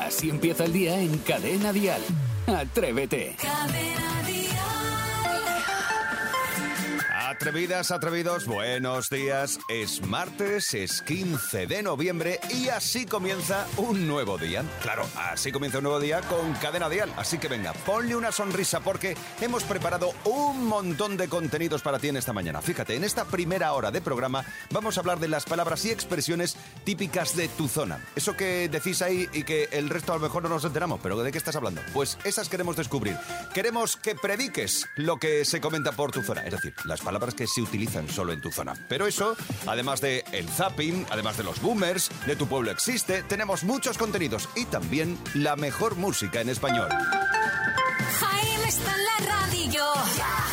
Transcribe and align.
Así 0.00 0.30
empieza 0.30 0.64
el 0.64 0.72
día 0.72 1.00
en 1.00 1.18
Cadena 1.18 1.72
Dial. 1.72 2.00
Atrévete. 2.46 3.36
Atrevidas, 7.28 7.90
atrevidos, 7.90 8.46
buenos 8.46 9.10
días. 9.10 9.58
Es 9.68 10.00
martes, 10.00 10.72
es 10.72 11.02
15 11.02 11.66
de 11.66 11.82
noviembre 11.82 12.40
y 12.48 12.70
así 12.70 13.04
comienza 13.04 13.66
un 13.76 14.08
nuevo 14.08 14.38
día. 14.38 14.64
Claro, 14.80 15.06
así 15.14 15.52
comienza 15.52 15.76
un 15.76 15.84
nuevo 15.84 16.00
día 16.00 16.22
con 16.22 16.54
Cadena 16.54 16.88
Dial. 16.88 17.12
Así 17.18 17.36
que 17.36 17.48
venga, 17.48 17.74
ponle 17.74 18.16
una 18.16 18.32
sonrisa 18.32 18.80
porque 18.80 19.14
hemos 19.42 19.62
preparado 19.64 20.14
un 20.24 20.64
montón 20.64 21.18
de 21.18 21.28
contenidos 21.28 21.82
para 21.82 21.98
ti 21.98 22.08
en 22.08 22.16
esta 22.16 22.32
mañana. 22.32 22.62
Fíjate, 22.62 22.94
en 22.96 23.04
esta 23.04 23.26
primera 23.26 23.74
hora 23.74 23.90
de 23.90 24.00
programa 24.00 24.42
vamos 24.70 24.96
a 24.96 25.00
hablar 25.00 25.20
de 25.20 25.28
las 25.28 25.44
palabras 25.44 25.84
y 25.84 25.90
expresiones 25.90 26.56
típicas 26.84 27.36
de 27.36 27.48
tu 27.48 27.68
zona. 27.68 28.02
Eso 28.16 28.38
que 28.38 28.70
decís 28.70 29.02
ahí 29.02 29.28
y 29.34 29.42
que 29.42 29.68
el 29.72 29.90
resto 29.90 30.14
a 30.14 30.16
lo 30.16 30.22
mejor 30.22 30.44
no 30.44 30.48
nos 30.48 30.64
enteramos, 30.64 30.98
pero 31.02 31.22
¿de 31.22 31.30
qué 31.30 31.36
estás 31.36 31.56
hablando? 31.56 31.82
Pues 31.92 32.16
esas 32.24 32.48
queremos 32.48 32.76
descubrir. 32.76 33.18
Queremos 33.52 33.98
que 33.98 34.14
prediques 34.14 34.86
lo 34.96 35.18
que 35.18 35.44
se 35.44 35.60
comenta 35.60 35.92
por 35.92 36.10
tu 36.10 36.22
zona, 36.22 36.46
es 36.46 36.52
decir, 36.52 36.72
las 36.86 37.02
palabras 37.02 37.17
que 37.34 37.46
se 37.46 37.62
utilizan 37.62 38.08
solo 38.08 38.32
en 38.32 38.40
tu 38.40 38.50
zona. 38.50 38.74
Pero 38.88 39.06
eso, 39.06 39.36
además 39.66 40.00
de 40.00 40.24
el 40.32 40.48
zapping, 40.48 41.06
además 41.10 41.36
de 41.36 41.44
los 41.44 41.60
boomers, 41.60 42.10
de 42.26 42.36
tu 42.36 42.46
pueblo 42.46 42.70
existe, 42.70 43.22
tenemos 43.22 43.64
muchos 43.64 43.98
contenidos 43.98 44.48
y 44.56 44.64
también 44.66 45.18
la 45.34 45.56
mejor 45.56 45.96
música 45.96 46.40
en 46.40 46.48
español. 46.48 46.88
Jaime 48.20 48.68
está 48.68 48.94
en 48.94 49.04
la. 49.04 50.47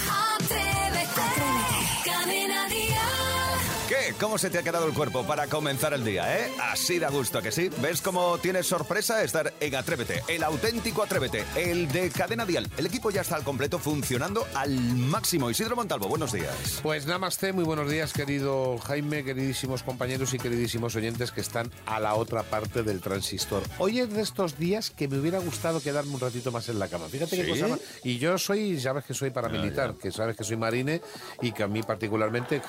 ¿Cómo 4.20 4.38
se 4.38 4.50
te 4.50 4.58
ha 4.58 4.64
quedado 4.64 4.88
el 4.88 4.94
cuerpo 4.94 5.24
para 5.26 5.48
comenzar 5.48 5.94
el 5.94 6.06
día, 6.06 6.40
eh? 6.40 6.50
Así 6.72 7.00
da 7.00 7.10
gusto 7.10 7.42
que 7.42 7.52
sí. 7.52 7.70
¿Ves 7.82 8.02
cómo 8.02 8.38
tienes 8.38 8.66
sorpresa 8.66 9.22
estar 9.22 9.54
en 9.60 9.76
Atrévete? 9.76 10.24
El 10.30 10.42
auténtico 10.46 11.04
Atrévete, 11.04 11.44
el 11.58 11.90
de 11.92 12.10
Cadena 12.12 12.46
Dial. 12.46 12.66
El 12.78 12.86
equipo 12.86 13.12
ya 13.12 13.22
está 13.22 13.36
al 13.36 13.44
completo 13.44 13.78
funcionando 13.78 14.48
al 14.56 14.72
máximo. 14.80 15.50
Isidro 15.50 15.76
Montalvo, 15.76 16.08
buenos 16.08 16.32
días. 16.32 16.80
Pues 16.82 17.06
namaste, 17.08 17.52
muy 17.52 17.66
buenos 17.66 17.92
días 17.92 18.14
querido 18.14 18.78
Jaime, 18.78 19.26
queridísimos 19.26 19.84
compañeros 19.84 20.34
y 20.34 20.38
queridísimos 20.40 20.96
oyentes 20.96 21.32
que 21.34 21.42
están 21.42 21.70
a 21.86 22.00
la 22.00 22.16
otra 22.16 22.44
parte 22.44 22.84
del 22.84 23.02
transistor. 23.02 23.64
Hoy 23.80 24.00
es 24.00 24.14
de 24.14 24.22
estos 24.22 24.58
días 24.58 24.92
que 24.92 25.10
me 25.10 25.18
hubiera 25.20 25.40
gustado 25.40 25.82
quedarme 25.82 26.14
un 26.14 26.22
ratito 26.22 26.54
más 26.54 26.70
en 26.70 26.80
la 26.80 26.88
cama. 26.88 27.10
Fíjate 27.10 27.36
qué 27.36 27.50
cosa 27.50 27.68
más- 27.68 27.80
Y 28.06 28.18
yo 28.18 28.38
soy, 28.38 28.80
sabes 28.80 29.04
que 29.04 29.14
soy 29.14 29.32
paramilitar, 29.32 29.96
que 29.96 30.10
sabes 30.10 30.38
que 30.38 30.46
soy 30.46 30.56
marine 30.56 31.02
y 31.42 31.52
que 31.52 31.64
a 31.64 31.68
mí 31.68 31.84
particularmente 31.84 32.62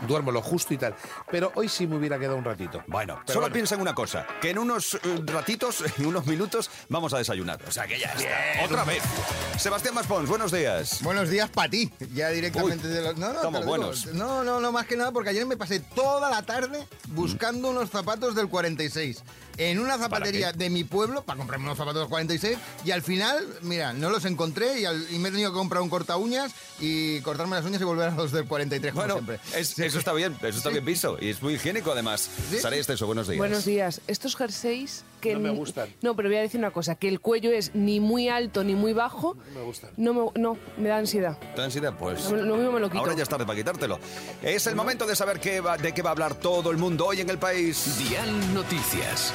duermo 0.00 0.32
lo 0.32 0.42
justo 0.42 0.74
y 0.74 0.78
tal. 0.78 0.94
Pero 1.30 1.52
hoy 1.54 1.68
sí 1.68 1.86
me 1.86 1.96
hubiera 1.96 2.18
quedado 2.18 2.36
un 2.36 2.44
ratito. 2.44 2.82
Bueno, 2.86 3.20
Pero 3.20 3.34
solo 3.34 3.40
bueno. 3.42 3.54
piensa 3.54 3.74
en 3.74 3.80
una 3.80 3.94
cosa, 3.94 4.26
que 4.40 4.50
en 4.50 4.58
unos 4.58 4.94
eh, 4.94 4.98
ratitos, 5.26 5.84
en 5.98 6.06
unos 6.06 6.26
minutos, 6.26 6.70
vamos 6.88 7.12
a 7.14 7.18
desayunar. 7.18 7.60
O 7.66 7.70
sea 7.70 7.86
que 7.86 7.98
ya 7.98 8.08
está. 8.08 8.64
Otra 8.64 8.84
vez. 8.84 9.02
Sebastián 9.58 9.94
Maspons, 9.94 10.28
buenos 10.28 10.52
días. 10.52 11.02
Buenos 11.02 11.30
días 11.30 11.48
para 11.50 11.70
ti, 11.70 11.92
ya 12.12 12.28
directamente 12.30 12.86
Uy, 12.86 12.92
de 12.92 13.02
los... 13.02 13.16
No, 13.16 13.28
no, 13.28 13.36
estamos 13.36 13.64
buenos. 13.64 14.06
No, 14.06 14.44
no, 14.44 14.60
no, 14.60 14.72
más 14.72 14.86
que 14.86 14.96
nada 14.96 15.12
porque 15.12 15.30
ayer 15.30 15.46
me 15.46 15.56
pasé 15.56 15.80
toda 15.80 16.30
la 16.30 16.42
tarde 16.42 16.86
buscando 17.08 17.70
unos 17.70 17.90
zapatos 17.90 18.34
del 18.34 18.48
46 18.48 19.22
en 19.56 19.78
una 19.78 19.98
zapatería 19.98 20.52
de 20.52 20.70
mi 20.70 20.84
pueblo 20.84 21.22
para 21.22 21.38
comprarme 21.38 21.66
unos 21.66 21.78
zapatos 21.78 22.00
del 22.02 22.08
46 22.08 22.58
y 22.84 22.90
al 22.90 23.02
final, 23.02 23.46
mira, 23.62 23.92
no 23.92 24.10
los 24.10 24.24
encontré 24.24 24.80
y, 24.80 24.84
al- 24.84 25.06
y 25.10 25.18
me 25.18 25.28
he 25.28 25.32
tenido 25.32 25.52
que 25.52 25.56
comprar 25.58 25.82
un 25.82 25.88
corta 25.88 26.16
uñas 26.16 26.52
y 26.80 27.20
cortarme 27.20 27.56
las 27.56 27.64
uñas 27.64 27.80
y 27.80 27.84
volver 27.84 28.08
a 28.08 28.14
los 28.14 28.32
del 28.32 28.46
43 28.46 28.92
como 28.92 29.02
Bueno, 29.04 29.14
siempre. 29.14 29.40
es- 29.58 29.78
eso 29.78 29.98
está 29.98 30.12
bien, 30.12 30.34
eso 30.42 30.58
está 30.58 30.70
Sí. 30.70 30.74
bien 30.74 30.84
visto 30.84 31.16
y 31.20 31.30
es 31.30 31.42
muy 31.42 31.54
higiénico 31.54 31.92
además. 31.92 32.28
Sí. 32.50 32.58
Sara 32.58 32.76
Esteso, 32.76 33.06
buenos 33.06 33.28
días. 33.28 33.38
Buenos 33.38 33.64
días. 33.64 34.00
Estos 34.06 34.36
jerseys 34.36 35.04
que 35.24 35.34
No 35.34 35.40
me 35.40 35.50
gustan. 35.50 35.88
No, 36.02 36.14
pero 36.14 36.28
voy 36.28 36.38
a 36.38 36.42
decir 36.42 36.58
una 36.60 36.70
cosa, 36.70 36.94
que 36.94 37.08
el 37.08 37.20
cuello 37.20 37.50
es 37.50 37.74
ni 37.74 37.98
muy 38.00 38.28
alto 38.28 38.62
ni 38.62 38.74
muy 38.74 38.92
bajo. 38.92 39.36
me 39.54 39.62
gustan. 39.62 39.90
No 39.96 40.12
me, 40.14 40.40
no, 40.40 40.56
me 40.76 40.88
da 40.88 40.98
ansiedad. 40.98 41.38
¿Te 41.38 41.60
da 41.60 41.64
ansiedad? 41.64 41.94
Pues 41.98 42.30
Lo- 42.30 42.42
lo 42.44 42.56
mismo 42.56 42.72
me 42.72 42.80
lo 42.80 42.88
quito. 42.88 43.00
ahora 43.00 43.14
ya 43.14 43.22
es 43.22 43.28
tarde 43.28 43.44
para 43.46 43.56
quitártelo. 43.58 43.98
Es 44.42 44.66
el 44.66 44.76
momento 44.76 45.06
de 45.06 45.16
saber 45.16 45.40
qué 45.40 45.60
va- 45.60 45.76
de 45.78 45.92
qué 45.92 46.02
va 46.02 46.10
a 46.10 46.12
hablar 46.12 46.34
todo 46.34 46.70
el 46.70 46.76
mundo 46.76 47.06
hoy 47.06 47.20
en 47.20 47.30
el 47.30 47.38
país. 47.38 47.96
Dial 47.98 48.54
Noticias. 48.54 49.32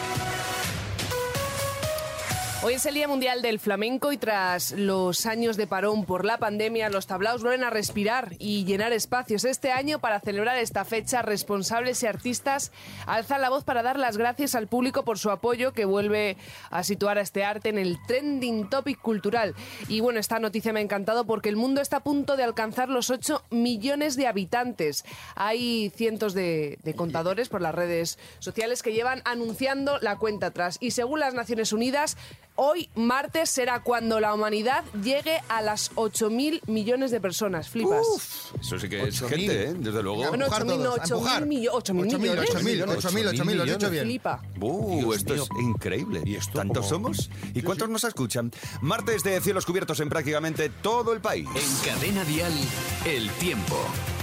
Hoy 2.62 2.74
es 2.74 2.86
el 2.86 2.96
Día 2.96 3.08
Mundial 3.08 3.42
del 3.42 3.58
Flamenco 3.58 4.12
y 4.12 4.18
tras 4.18 4.74
los 4.74 5.26
años 5.26 5.56
de 5.56 5.66
parón 5.66 6.04
por 6.04 6.26
la 6.26 6.40
pandemia, 6.40 6.90
los 6.90 7.08
tablaos 7.08 7.42
vuelven 7.42 7.64
a 7.64 7.70
respirar 7.70 8.36
y 8.38 8.66
llenar 8.66 8.92
espacios. 8.92 9.46
Este 9.46 9.72
año, 9.72 10.00
para 10.00 10.20
celebrar 10.20 10.58
esta 10.58 10.84
fecha, 10.84 11.22
responsables 11.22 12.04
y 12.04 12.08
artistas 12.08 12.74
alzan 13.06 13.40
la 13.40 13.50
voz 13.50 13.64
para 13.64 13.82
dar 13.82 13.98
las 13.98 14.18
gracias 14.18 14.56
al 14.56 14.68
público 14.68 15.06
por 15.06 15.18
su 15.18 15.32
apoyo 15.32 15.72
que 15.72 15.86
vuelve 15.86 16.36
a 16.70 16.84
situar 16.84 17.18
a 17.18 17.22
este 17.22 17.46
arte 17.46 17.70
en 17.70 17.78
el 17.78 17.98
trending 18.06 18.70
topic 18.70 19.00
cultural. 19.00 19.56
Y 19.88 20.02
bueno, 20.02 20.20
esta 20.20 20.40
noticia 20.40 20.74
me 20.74 20.82
ha 20.82 20.84
encantado 20.84 21.24
porque 21.24 21.48
el 21.48 21.56
mundo 21.56 21.80
está 21.80 21.98
a 21.98 22.04
punto 22.04 22.36
de 22.36 22.44
alcanzar 22.44 22.90
los 22.90 23.10
8 23.10 23.42
millones 23.52 24.18
de 24.18 24.28
habitantes. 24.28 25.06
Hay 25.36 25.94
cientos 25.96 26.34
de, 26.34 26.78
de 26.84 26.94
contadores 26.94 27.48
por 27.48 27.62
las 27.62 27.74
redes 27.74 28.20
sociales 28.40 28.84
que 28.84 28.92
llevan 28.92 29.22
anunciando 29.24 29.98
la 30.00 30.18
cuenta 30.18 30.48
atrás. 30.48 30.76
Y 30.82 30.92
según 30.92 31.22
las 31.22 31.34
Naciones 31.34 31.72
Unidas, 31.72 32.18
hoy, 32.60 32.90
martes, 32.96 33.50
será 33.50 33.82
cuando 33.82 34.20
la 34.20 34.34
humanidad 34.34 34.84
llegue 35.02 35.40
a 35.48 35.62
las 35.62 35.92
8.000 35.96 36.62
millones 36.68 37.12
de 37.12 37.20
personas. 37.22 37.70
Flipas. 37.70 38.06
Eso 38.60 38.78
sí 38.80 38.90
que 38.90 39.02
es 39.08 39.22
8.000. 39.22 39.28
gente, 39.30 39.64
¿eh? 39.64 39.74
Desde 39.78 40.04
luego. 40.04 40.26
A 40.26 40.30
Bueno, 40.30 40.46
empujar 40.46 40.66
8.000 40.66 40.78
no, 40.78 40.84
todos, 40.84 41.00
a 41.00 41.04
8.000 41.04 41.12
empujar. 41.14 41.46
millo- 41.46 41.72
8.000 41.74 41.94
millones. 42.20 42.50
8.000, 42.50 42.86
8.000, 42.98 43.30
8.000, 43.34 43.56
lo 43.56 43.64
he 43.64 43.72
dicho 43.72 43.90
bien. 43.90 44.04
Flipa. 44.06 44.42
Uh, 44.60 45.00
Dios 45.00 45.16
esto 45.18 45.34
mío. 45.34 45.44
es 45.44 45.50
increíble. 45.64 46.22
¿Y 46.26 46.36
esto 46.36 46.54
¿Tantos 46.60 46.86
cómo? 46.92 47.14
somos? 47.14 47.30
¿Y 47.54 47.62
cuántos 47.62 47.90
nos 47.90 48.04
escuchan? 48.04 48.52
Martes 48.82 49.24
de 49.24 49.40
cielos 49.42 49.66
cubiertos 49.66 50.00
en 50.02 50.10
prácticamente 50.10 50.70
todo 50.70 51.14
el 51.14 51.22
país. 51.22 51.48
En 51.56 51.90
Cadena 51.94 52.24
Dial, 52.26 52.54
el 53.06 53.30
tiempo. 53.32 53.78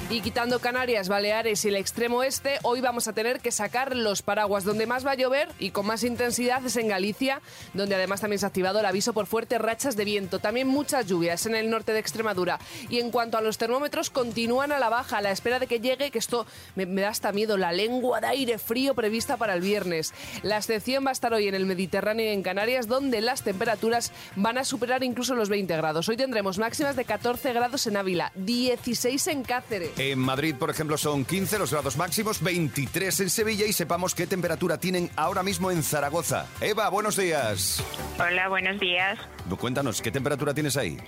Y 0.08 0.20
quitando 0.20 0.60
Canarias, 0.60 1.08
Baleares 1.08 1.64
y 1.64 1.68
el 1.68 1.74
extremo 1.74 2.18
oeste, 2.18 2.60
hoy 2.62 2.80
vamos 2.80 3.08
a 3.08 3.12
tener 3.12 3.40
que 3.40 3.50
sacar 3.50 3.96
los 3.96 4.22
paraguas. 4.22 4.62
Donde 4.62 4.86
más 4.86 5.04
va 5.04 5.10
a 5.10 5.16
llover 5.16 5.48
y 5.58 5.72
con 5.72 5.84
más 5.84 6.04
intensidad 6.04 6.64
es 6.64 6.76
en 6.76 6.86
Galicia, 6.86 7.42
donde 7.74 7.96
además 7.96 8.20
también 8.20 8.38
se 8.38 8.46
ha 8.46 8.48
activado 8.48 8.78
el 8.78 8.86
aviso 8.86 9.12
por 9.12 9.26
fuertes 9.26 9.60
rachas 9.60 9.96
de 9.96 10.04
viento. 10.04 10.38
También 10.38 10.68
muchas 10.68 11.06
lluvias 11.06 11.44
en 11.46 11.56
el 11.56 11.70
norte 11.70 11.92
de 11.92 11.98
Extremadura. 11.98 12.60
Y 12.88 13.00
en 13.00 13.10
cuanto 13.10 13.36
a 13.36 13.40
los 13.40 13.58
termómetros, 13.58 14.10
continúan 14.10 14.70
a 14.70 14.78
la 14.78 14.90
baja 14.90 15.18
a 15.18 15.22
la 15.22 15.32
espera 15.32 15.58
de 15.58 15.66
que 15.66 15.80
llegue, 15.80 16.12
que 16.12 16.20
esto 16.20 16.46
me, 16.76 16.86
me 16.86 17.00
da 17.00 17.08
hasta 17.08 17.32
miedo, 17.32 17.56
la 17.56 17.72
lengua 17.72 18.20
de 18.20 18.28
aire 18.28 18.58
frío 18.58 18.94
prevista 18.94 19.36
para 19.36 19.54
el 19.54 19.60
viernes. 19.60 20.14
La 20.44 20.58
excepción 20.58 21.04
va 21.04 21.08
a 21.08 21.12
estar 21.14 21.34
hoy 21.34 21.48
en 21.48 21.56
el 21.56 21.66
Mediterráneo 21.66 22.26
y 22.26 22.28
en 22.28 22.44
Canarias, 22.44 22.86
donde 22.86 23.20
las 23.20 23.42
temperaturas 23.42 24.12
van 24.36 24.56
a 24.56 24.64
superar 24.64 25.02
incluso 25.02 25.34
los 25.34 25.48
20 25.48 25.76
grados. 25.76 26.08
Hoy 26.08 26.16
tendremos 26.16 26.58
máximas 26.58 26.94
de 26.94 27.04
14 27.04 27.52
grados 27.52 27.88
en 27.88 27.96
Ávila, 27.96 28.30
16 28.36 29.26
en 29.26 29.42
Cáceres. 29.42 29.95
En 29.98 30.18
Madrid, 30.18 30.54
por 30.58 30.68
ejemplo, 30.68 30.98
son 30.98 31.24
15 31.24 31.58
los 31.58 31.70
grados 31.72 31.96
máximos, 31.96 32.42
23 32.42 33.20
en 33.20 33.30
Sevilla 33.30 33.64
y 33.64 33.72
sepamos 33.72 34.14
qué 34.14 34.26
temperatura 34.26 34.76
tienen 34.78 35.10
ahora 35.16 35.42
mismo 35.42 35.70
en 35.70 35.82
Zaragoza. 35.82 36.46
Eva, 36.60 36.90
buenos 36.90 37.16
días. 37.16 37.82
Hola, 38.18 38.48
buenos 38.50 38.78
días. 38.78 39.18
Cuéntanos, 39.58 40.02
¿qué 40.02 40.10
temperatura 40.10 40.52
tienes 40.52 40.76
ahí? 40.76 40.98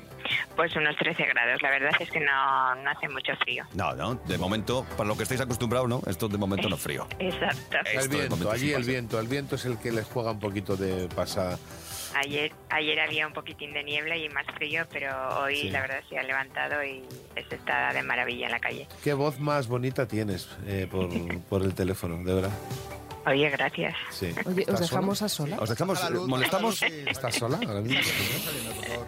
Pues 0.56 0.74
unos 0.74 0.96
13 0.96 1.22
grados. 1.26 1.60
La 1.60 1.68
verdad 1.70 1.90
es 2.00 2.10
que 2.10 2.18
no, 2.20 2.74
no 2.76 2.90
hace 2.90 3.08
mucho 3.10 3.32
frío. 3.44 3.64
No, 3.74 3.94
no, 3.94 4.14
de 4.14 4.38
momento, 4.38 4.86
para 4.96 5.06
lo 5.06 5.16
que 5.18 5.24
estáis 5.24 5.42
acostumbrados, 5.42 5.88
¿no? 5.88 6.00
Esto 6.06 6.26
de 6.28 6.38
momento 6.38 6.70
no 6.70 6.76
es 6.76 6.82
frío. 6.82 7.06
Exacto. 7.18 7.76
Esto 7.84 8.00
El 8.00 8.08
viento, 8.08 8.50
allí 8.50 8.68
el 8.70 8.76
pasa. 8.80 8.90
viento, 8.90 9.20
el 9.20 9.28
viento 9.28 9.56
es 9.56 9.66
el 9.66 9.76
que 9.76 9.92
les 9.92 10.06
juega 10.06 10.30
un 10.30 10.40
poquito 10.40 10.76
de 10.78 11.08
pasada. 11.08 11.58
Ayer, 12.14 12.52
ayer 12.70 13.00
había 13.00 13.26
un 13.26 13.32
poquitín 13.32 13.72
de 13.72 13.84
niebla 13.84 14.16
y 14.16 14.28
más 14.30 14.46
frío, 14.56 14.86
pero 14.92 15.10
hoy 15.40 15.56
Sí. 15.56 15.70
la 15.70 15.80
verdad 15.82 16.00
se 16.08 16.18
ha 16.18 16.22
levantado 16.22 16.82
y 16.84 17.02
se 17.48 17.54
está 17.54 17.92
de 17.92 18.02
maravilla 18.02 18.46
en 18.46 18.52
la 18.52 18.60
calle. 18.60 18.86
Qué 19.04 19.12
voz 19.14 19.38
más 19.38 19.66
bonita 19.68 20.06
tienes 20.06 20.48
eh, 20.66 20.86
por, 20.90 21.08
por 21.48 21.62
el 21.62 21.74
teléfono, 21.74 22.16
de 22.24 22.34
verdad. 22.34 22.52
Oye, 23.26 23.50
gracias. 23.50 23.94
Sí. 24.10 24.32
Oye, 24.46 24.62
¿os 24.62 24.68
¿Estás 24.68 24.80
dejamos 24.80 25.18
sola? 25.18 25.26
a 25.26 25.28
sola? 25.28 25.56
Os 25.60 25.68
dejamos, 25.68 26.10
molestamos. 26.26 26.82
¿Estás 26.82 27.34
sola 27.34 27.58
ahora 27.66 27.80
mismo? 27.80 28.00
Saliendo, 28.02 28.72
por 28.74 28.84
favor. 28.86 29.06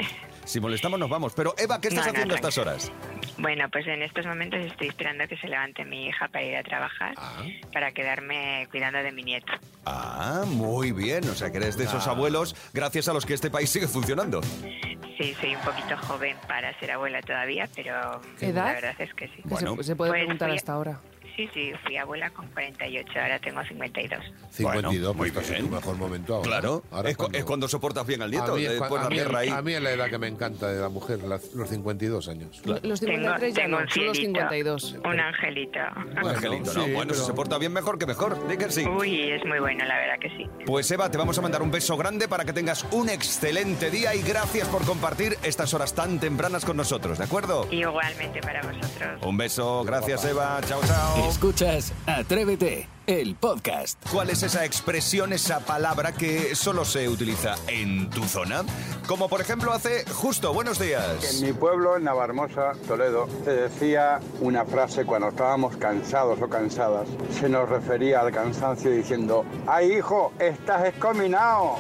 Si 0.50 0.58
molestamos, 0.58 0.98
nos 0.98 1.08
vamos. 1.08 1.32
Pero, 1.34 1.54
Eva, 1.56 1.80
¿qué 1.80 1.86
estás 1.86 2.06
No, 2.06 2.12
no, 2.12 2.16
haciendo 2.18 2.34
a 2.34 2.36
estas 2.38 2.58
horas? 2.58 2.90
Bueno, 3.38 3.68
pues 3.70 3.86
en 3.86 4.02
estos 4.02 4.26
momentos 4.26 4.58
estoy 4.58 4.88
esperando 4.88 5.28
que 5.28 5.36
se 5.36 5.46
levante 5.46 5.84
mi 5.84 6.06
hija 6.08 6.26
para 6.26 6.44
ir 6.44 6.56
a 6.56 6.64
trabajar, 6.64 7.14
Ah. 7.18 7.44
para 7.72 7.92
quedarme 7.92 8.66
cuidando 8.72 8.98
de 8.98 9.12
mi 9.12 9.22
nieto. 9.22 9.52
Ah, 9.86 10.42
muy 10.48 10.90
bien. 10.90 11.22
O 11.28 11.36
sea, 11.36 11.52
que 11.52 11.58
eres 11.58 11.76
de 11.76 11.84
esos 11.84 12.08
Ah. 12.08 12.10
abuelos 12.10 12.56
gracias 12.74 13.06
a 13.06 13.12
los 13.12 13.24
que 13.26 13.34
este 13.34 13.48
país 13.48 13.70
sigue 13.70 13.86
funcionando. 13.86 14.42
Sí, 14.42 15.36
soy 15.40 15.54
un 15.54 15.60
poquito 15.62 15.96
joven 15.98 16.36
para 16.48 16.76
ser 16.80 16.90
abuela 16.90 17.22
todavía, 17.22 17.68
pero 17.76 18.20
¿Edad? 18.40 18.64
la 18.66 18.72
verdad 18.72 18.94
es 18.98 19.14
que 19.14 19.28
sí. 19.28 19.42
Bueno, 19.44 19.76
se, 19.76 19.84
se 19.84 19.94
puede 19.96 20.10
pues 20.10 20.20
preguntar 20.22 20.50
hasta 20.50 20.72
ahora. 20.72 20.98
Sí, 21.36 21.48
sí, 21.54 21.72
fui 21.84 21.96
abuela 21.96 22.30
con 22.30 22.46
48, 22.48 23.10
ahora 23.20 23.38
tengo 23.38 23.62
52. 23.64 24.20
52, 24.50 25.16
muy 25.16 25.30
pues 25.30 25.44
estás 25.44 25.48
en 25.58 25.62
bien. 25.62 25.68
tu 25.70 25.74
mejor 25.76 25.96
momento 25.96 26.34
ahora. 26.36 26.46
Claro, 26.48 26.82
Ahora 26.90 27.10
es, 27.10 27.16
cu- 27.16 27.28
es 27.32 27.44
cuando 27.44 27.68
soportas 27.68 28.06
bien 28.06 28.20
al 28.22 28.30
nieto, 28.30 28.52
a 28.52 28.56
mí, 28.56 28.64
es 28.64 28.80
a 28.80 29.08
mí- 29.08 29.18
ahí. 29.36 29.48
a 29.48 29.62
mí 29.62 29.72
es 29.74 29.82
la 29.82 29.90
edad 29.92 30.10
que 30.10 30.18
me 30.18 30.26
encanta 30.28 30.68
de 30.68 30.80
la 30.80 30.88
mujer, 30.88 31.20
la- 31.22 31.40
los 31.54 31.68
52 31.68 32.28
años. 32.28 32.60
Los 32.64 32.80
Tengo, 32.82 32.96
53 32.96 33.54
ya 33.54 33.68
no, 33.68 33.76
son 33.78 33.84
los 33.84 33.92
cielito, 33.94 34.20
52. 34.40 34.96
un 35.04 35.20
angelito. 35.20 35.78
Un 36.20 36.28
angelito, 36.28 36.74
¿no? 36.74 36.84
sí, 36.84 36.92
bueno, 36.92 37.14
si 37.14 37.20
pero- 37.20 37.26
se 37.26 37.32
porta 37.32 37.58
bien 37.58 37.72
mejor 37.72 37.98
que 37.98 38.06
mejor, 38.06 38.48
di 38.48 38.56
que 38.56 38.70
sí. 38.70 38.84
Uy, 38.86 39.30
es 39.30 39.44
muy 39.46 39.58
bueno, 39.60 39.84
la 39.84 39.96
verdad 39.96 40.18
que 40.20 40.28
sí. 40.36 40.46
Pues 40.66 40.90
Eva, 40.90 41.10
te 41.10 41.16
vamos 41.18 41.38
a 41.38 41.42
mandar 41.42 41.62
un 41.62 41.70
beso 41.70 41.96
grande 41.96 42.28
para 42.28 42.44
que 42.44 42.52
tengas 42.52 42.84
un 42.90 43.08
excelente 43.08 43.90
día 43.90 44.14
y 44.14 44.22
gracias 44.22 44.68
por 44.68 44.84
compartir 44.84 45.36
estas 45.42 45.72
horas 45.74 45.94
tan 45.94 46.18
tempranas 46.20 46.64
con 46.64 46.76
nosotros, 46.76 47.18
¿de 47.18 47.24
acuerdo? 47.24 47.66
Igualmente 47.70 48.40
para 48.40 48.60
vosotros. 48.62 49.22
Un 49.22 49.36
beso, 49.36 49.84
gracias 49.84 50.24
Eva, 50.24 50.60
chao, 50.66 50.80
chao. 50.86 51.29
Escuchas 51.30 51.92
Atrévete, 52.06 52.88
el 53.10 53.34
podcast. 53.34 53.98
¿Cuál 54.12 54.30
es 54.30 54.44
esa 54.44 54.64
expresión, 54.64 55.32
esa 55.32 55.58
palabra 55.60 56.12
que 56.12 56.54
solo 56.54 56.84
se 56.84 57.08
utiliza 57.08 57.56
en 57.66 58.08
tu 58.08 58.22
zona? 58.24 58.62
Como 59.08 59.28
por 59.28 59.40
ejemplo 59.40 59.72
hace 59.72 60.04
justo, 60.12 60.52
buenos 60.54 60.80
En 60.80 60.86
días. 60.86 61.40
mi 61.42 61.52
pueblo, 61.52 61.96
en 61.96 62.04
Navarmosa, 62.04 62.72
Toledo, 62.86 63.28
se 63.44 63.50
decía 63.50 64.20
una 64.40 64.64
frase 64.64 65.04
cuando 65.04 65.28
estábamos 65.30 65.76
cansados 65.76 66.40
o 66.40 66.48
cansadas. 66.48 67.08
Se 67.40 67.48
nos 67.48 67.68
refería 67.68 68.20
al 68.20 68.30
cansancio 68.30 68.92
diciendo, 68.92 69.44
¡ay 69.66 69.94
hijo, 69.94 70.32
estás 70.38 70.86
escominado! 70.86 71.78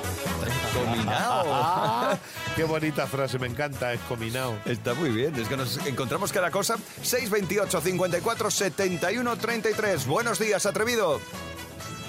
Combinado. 0.74 1.44
Ah, 1.52 2.16
qué 2.56 2.62
bonita 2.64 3.06
frase, 3.06 3.38
me 3.38 3.48
encanta, 3.48 3.92
es 3.92 4.00
combinado. 4.02 4.54
Está 4.64 4.94
muy 4.94 5.10
bien, 5.10 5.34
es 5.34 5.48
que 5.48 5.56
nos 5.56 5.84
encontramos 5.86 6.32
cada 6.32 6.50
cosa. 6.50 6.76
628 7.02 7.80
54 7.80 8.50
71 8.50 9.36
33. 9.36 10.06
Buenos 10.06 10.38
días, 10.38 10.66
atrevido. 10.66 11.19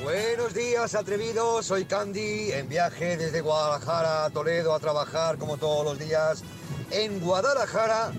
Buenos 0.04 0.54
días, 0.54 0.96
atrevidos. 0.96 1.68
Soy 1.68 1.86
Candy, 1.86 2.52
en 2.52 2.68
viaje 2.68 3.18
desde 3.18 3.42
Guadalajara 3.42 4.26
a 4.26 4.30
Toledo 4.32 4.74
a 4.74 4.80
trabajar 4.80 5.38
como 5.38 5.58
todos 5.58 5.86
los 5.86 6.00
días. 6.00 6.44
En 6.90 7.20
Guadalajara, 7.20 8.12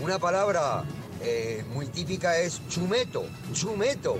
una 0.00 0.18
palabra 0.18 0.84
eh, 1.20 1.64
muy 1.72 1.86
típica 1.86 2.38
es 2.38 2.66
chumeto, 2.68 3.26
chumeto, 3.52 4.18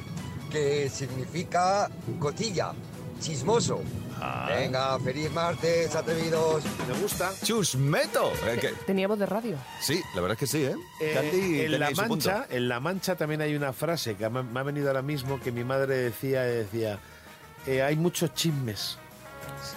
que 0.50 0.90
significa 0.90 1.90
cotilla, 2.18 2.72
chismoso. 3.20 3.80
Venga, 4.48 4.98
feliz 4.98 5.30
martes, 5.32 5.94
atrevidos. 5.94 6.64
Me 6.88 6.94
gusta. 7.00 7.32
Chusmeto. 7.42 8.32
Eh, 8.46 8.74
Tenía 8.86 9.08
voz 9.08 9.18
de 9.18 9.26
radio. 9.26 9.56
Sí, 9.80 10.02
la 10.14 10.20
verdad 10.20 10.32
es 10.34 10.38
que 10.40 10.46
sí, 10.46 10.64
¿eh? 10.64 10.74
Eh, 11.00 11.12
Candy 11.14 11.60
en, 11.60 11.70
tenía 11.72 11.78
la 11.78 11.90
mancha, 11.90 12.46
en 12.50 12.68
La 12.68 12.80
Mancha 12.80 13.16
también 13.16 13.40
hay 13.42 13.54
una 13.54 13.72
frase 13.72 14.16
que 14.16 14.28
me, 14.28 14.42
me 14.42 14.60
ha 14.60 14.62
venido 14.62 14.88
ahora 14.88 15.02
mismo 15.02 15.40
que 15.40 15.52
mi 15.52 15.64
madre 15.64 15.96
decía, 15.96 16.42
decía 16.42 16.98
eh, 17.66 17.82
hay 17.82 17.96
muchos 17.96 18.34
chismes. 18.34 18.98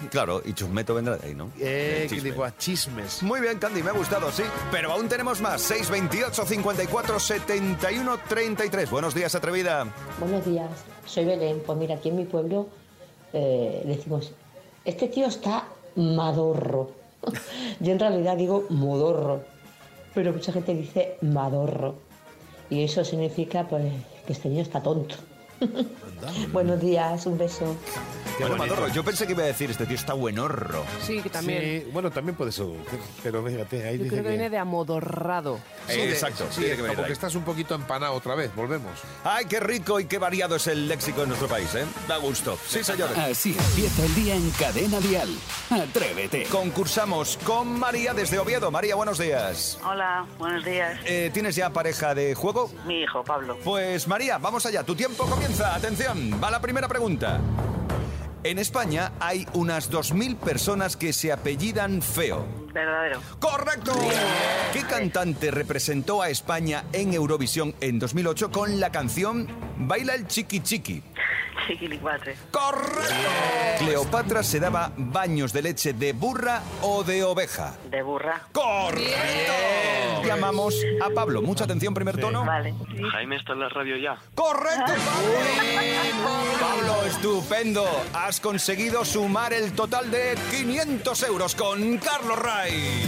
Claro, 0.09 0.41
y 0.43 0.53
chusmeto 0.53 0.95
vendrá 0.95 1.17
de 1.17 1.27
ahí, 1.27 1.35
¿no? 1.35 1.51
Eh, 1.59 2.07
que 2.09 2.21
digo, 2.21 2.43
a 2.43 2.55
chismes. 2.57 3.21
Muy 3.23 3.39
bien, 3.39 3.59
Candy, 3.59 3.83
me 3.83 3.89
ha 3.89 3.93
gustado, 3.93 4.31
sí. 4.31 4.43
Pero 4.71 4.91
aún 4.91 5.07
tenemos 5.07 5.41
más. 5.41 5.61
628 5.61 6.45
54 6.45 7.19
71 7.19 8.19
33. 8.27 8.89
Buenos 8.89 9.13
días, 9.13 9.35
atrevida. 9.35 9.85
Buenos 10.19 10.45
días, 10.45 10.69
soy 11.05 11.25
Belén. 11.25 11.61
Pues 11.65 11.77
mira, 11.77 11.95
aquí 11.95 12.09
en 12.09 12.17
mi 12.17 12.25
pueblo 12.25 12.69
eh, 13.33 13.83
decimos, 13.85 14.31
este 14.85 15.07
tío 15.07 15.27
está 15.27 15.67
madorro. 15.95 16.91
Yo 17.79 17.91
en 17.91 17.99
realidad 17.99 18.37
digo 18.37 18.65
modorro, 18.69 19.41
pero 20.13 20.33
mucha 20.33 20.51
gente 20.51 20.73
dice 20.73 21.17
madorro. 21.21 21.95
Y 22.69 22.83
eso 22.83 23.03
significa 23.03 23.67
pues 23.67 23.83
que 24.25 24.33
este 24.33 24.49
niño 24.49 24.61
está 24.61 24.81
tonto. 24.81 25.15
Buenos 26.51 26.79
días, 26.79 27.25
un 27.25 27.37
beso. 27.37 27.75
Qué 28.37 28.43
bueno. 28.45 28.57
Madorro, 28.57 28.87
yo 28.89 29.03
pensé 29.03 29.25
que 29.27 29.33
iba 29.33 29.43
a 29.43 29.47
decir 29.47 29.69
este 29.69 29.85
tío 29.85 29.95
está 29.95 30.13
buenorro. 30.13 30.83
Sí, 31.05 31.21
que 31.21 31.29
también. 31.29 31.61
Sí, 31.83 31.89
bueno, 31.91 32.09
también 32.11 32.35
puede 32.35 32.51
ser, 32.51 32.65
pero 33.21 33.43
fíjate, 33.45 33.87
ahí 33.87 33.97
Yo 33.97 34.03
dice 34.05 34.15
creo 34.15 34.23
que 34.23 34.29
viene 34.29 34.49
de 34.49 34.57
amodorrado. 34.57 35.59
Sí, 35.87 35.97
de- 35.97 36.11
Exacto, 36.11 36.45
sí, 36.49 36.61
tiene 36.61 36.75
que 36.75 36.81
venir 36.83 36.95
como 36.97 37.01
de 37.03 37.07
que 37.07 37.07
ahí. 37.07 37.11
estás 37.13 37.35
un 37.35 37.43
poquito 37.43 37.75
empanado 37.75 38.13
otra 38.13 38.35
vez, 38.35 38.53
volvemos. 38.55 38.91
Ay, 39.23 39.45
qué 39.45 39.59
rico 39.59 39.99
y 39.99 40.05
qué 40.05 40.17
variado 40.17 40.55
es 40.55 40.67
el 40.67 40.87
léxico 40.87 41.21
en 41.23 41.29
nuestro 41.29 41.47
país, 41.47 41.73
¿eh? 41.75 41.85
Da 42.07 42.17
gusto. 42.17 42.57
Sí, 42.67 42.83
señores. 42.83 43.17
Así 43.17 43.55
empieza 43.57 44.05
el 44.05 44.15
día 44.15 44.35
en 44.35 44.49
Cadena 44.51 44.99
Dial. 45.01 45.29
Atrévete. 45.69 46.43
Concursamos 46.45 47.37
con 47.45 47.77
María 47.79 48.13
desde 48.13 48.39
Oviedo. 48.39 48.71
María, 48.71 48.95
buenos 48.95 49.17
días. 49.19 49.77
Hola, 49.85 50.25
buenos 50.39 50.63
días. 50.63 50.99
Eh, 51.05 51.29
¿Tienes 51.33 51.55
ya 51.55 51.69
pareja 51.71 52.15
de 52.15 52.33
juego? 52.35 52.71
Mi 52.85 53.01
hijo, 53.01 53.23
Pablo. 53.23 53.57
Pues 53.63 54.07
María, 54.07 54.37
vamos 54.37 54.65
allá. 54.65 54.83
Tu 54.83 54.95
tiempo 54.95 55.25
comienza. 55.51 55.75
Atención, 55.75 56.39
va 56.41 56.49
la 56.49 56.61
primera 56.61 56.87
pregunta. 56.87 57.39
En 58.43 58.57
España 58.57 59.11
hay 59.19 59.45
unas 59.53 59.91
2.000 59.91 60.37
personas 60.37 60.95
que 60.95 61.13
se 61.13 61.31
apellidan 61.31 62.01
feo. 62.01 62.45
Verdadero. 62.73 63.21
¡Correcto! 63.39 63.91
¿Qué 64.73 64.83
cantante 64.83 65.51
representó 65.51 66.21
a 66.21 66.29
España 66.29 66.85
en 66.93 67.13
Eurovisión 67.13 67.75
en 67.81 67.99
2008 67.99 68.49
con 68.51 68.79
la 68.79 68.91
canción 68.91 69.47
Baila 69.77 70.15
el 70.15 70.25
Chiqui 70.27 70.61
Chiqui? 70.61 71.03
Chiquilicuatre. 71.71 72.35
¡Correcto! 72.51 73.13
Cleopatra 73.79 74.43
se 74.43 74.59
daba 74.59 74.91
baños 74.97 75.53
de 75.53 75.61
leche 75.61 75.93
de 75.93 76.11
burra 76.11 76.61
o 76.81 77.01
de 77.05 77.23
oveja. 77.23 77.75
De 77.89 78.01
burra. 78.01 78.41
¡Correcto! 78.51 79.13
Llamamos 80.25 80.75
a 81.01 81.09
Pablo. 81.11 81.41
Mucha 81.41 81.63
atención, 81.63 81.93
primer 81.93 82.19
tono. 82.19 82.43
Vale. 82.43 82.73
Jaime 83.13 83.37
está 83.37 83.53
en 83.53 83.61
la 83.61 83.69
radio 83.69 83.95
ya. 83.95 84.17
¡Correcto, 84.35 84.91
Pablo! 85.05 85.31
Pablo, 86.59 87.05
estupendo. 87.05 87.85
Has 88.13 88.41
conseguido 88.41 89.05
sumar 89.05 89.53
el 89.53 89.71
total 89.71 90.11
de 90.11 90.35
500 90.49 91.23
euros 91.23 91.55
con 91.55 91.97
Carlos 91.99 92.37
Ray. 92.37 93.05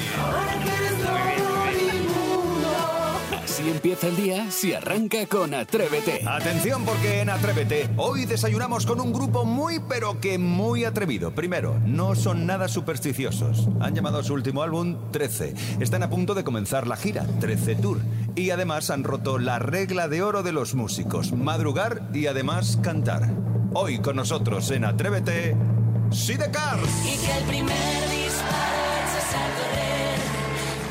Así 3.63 3.71
empieza 3.71 4.07
el 4.10 4.18
día 4.18 4.51
si 4.51 4.74
arranca 4.74 5.25
con 5.25 5.54
Atrévete. 5.54 6.27
Atención 6.27 6.83
porque 6.83 7.21
en 7.21 7.30
Atrévete 7.30 7.89
hoy 7.95 8.25
desayunamos 8.25 8.86
con 8.86 9.00
un 9.00 9.13
grupo 9.13 9.45
muy 9.45 9.80
pero 9.88 10.19
que 10.19 10.38
muy 10.38 10.83
atrevido. 10.83 11.33
Primero, 11.33 11.80
no 11.86 12.13
son 12.13 12.45
nada 12.45 12.68
supersticiosos. 12.68 13.69
Han 13.80 13.95
llamado 13.95 14.19
a 14.19 14.24
su 14.24 14.33
último 14.33 14.63
álbum 14.63 14.98
13. 15.12 15.54
Están 15.80 16.04
a 16.04 16.10
punto 16.10 16.36
de 16.36 16.44
comenzar 16.44 16.88
la 16.88 16.98
gira 16.98 17.25
13 17.39 17.75
Tour. 17.75 18.00
Y 18.36 18.50
además 18.50 18.89
han 18.89 19.06
roto 19.06 19.38
la 19.38 19.60
regla 19.60 20.10
de 20.10 20.24
oro 20.24 20.44
de 20.44 20.51
los 20.51 20.75
músicos. 20.75 21.31
Madrugar 21.31 22.10
y 22.13 22.27
además 22.27 22.77
cantar. 22.83 23.30
Hoy 23.74 24.00
con 24.00 24.18
nosotros 24.18 24.71
en 24.71 24.83
Atrévete, 24.83 25.56
Sidecar. 26.12 26.80
Y 27.06 27.15
que 27.15 27.38
el 27.38 27.44
primer 27.45 28.10
disparo 28.10 28.83
eches 29.06 29.31
a 29.31 29.45
correr 29.56 30.19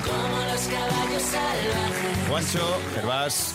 como 0.07 0.43
los 0.51 0.63
caballos 0.69 1.23
salvajes. 1.23 2.02
Juancho, 2.33 2.81
Gervás. 2.95 3.53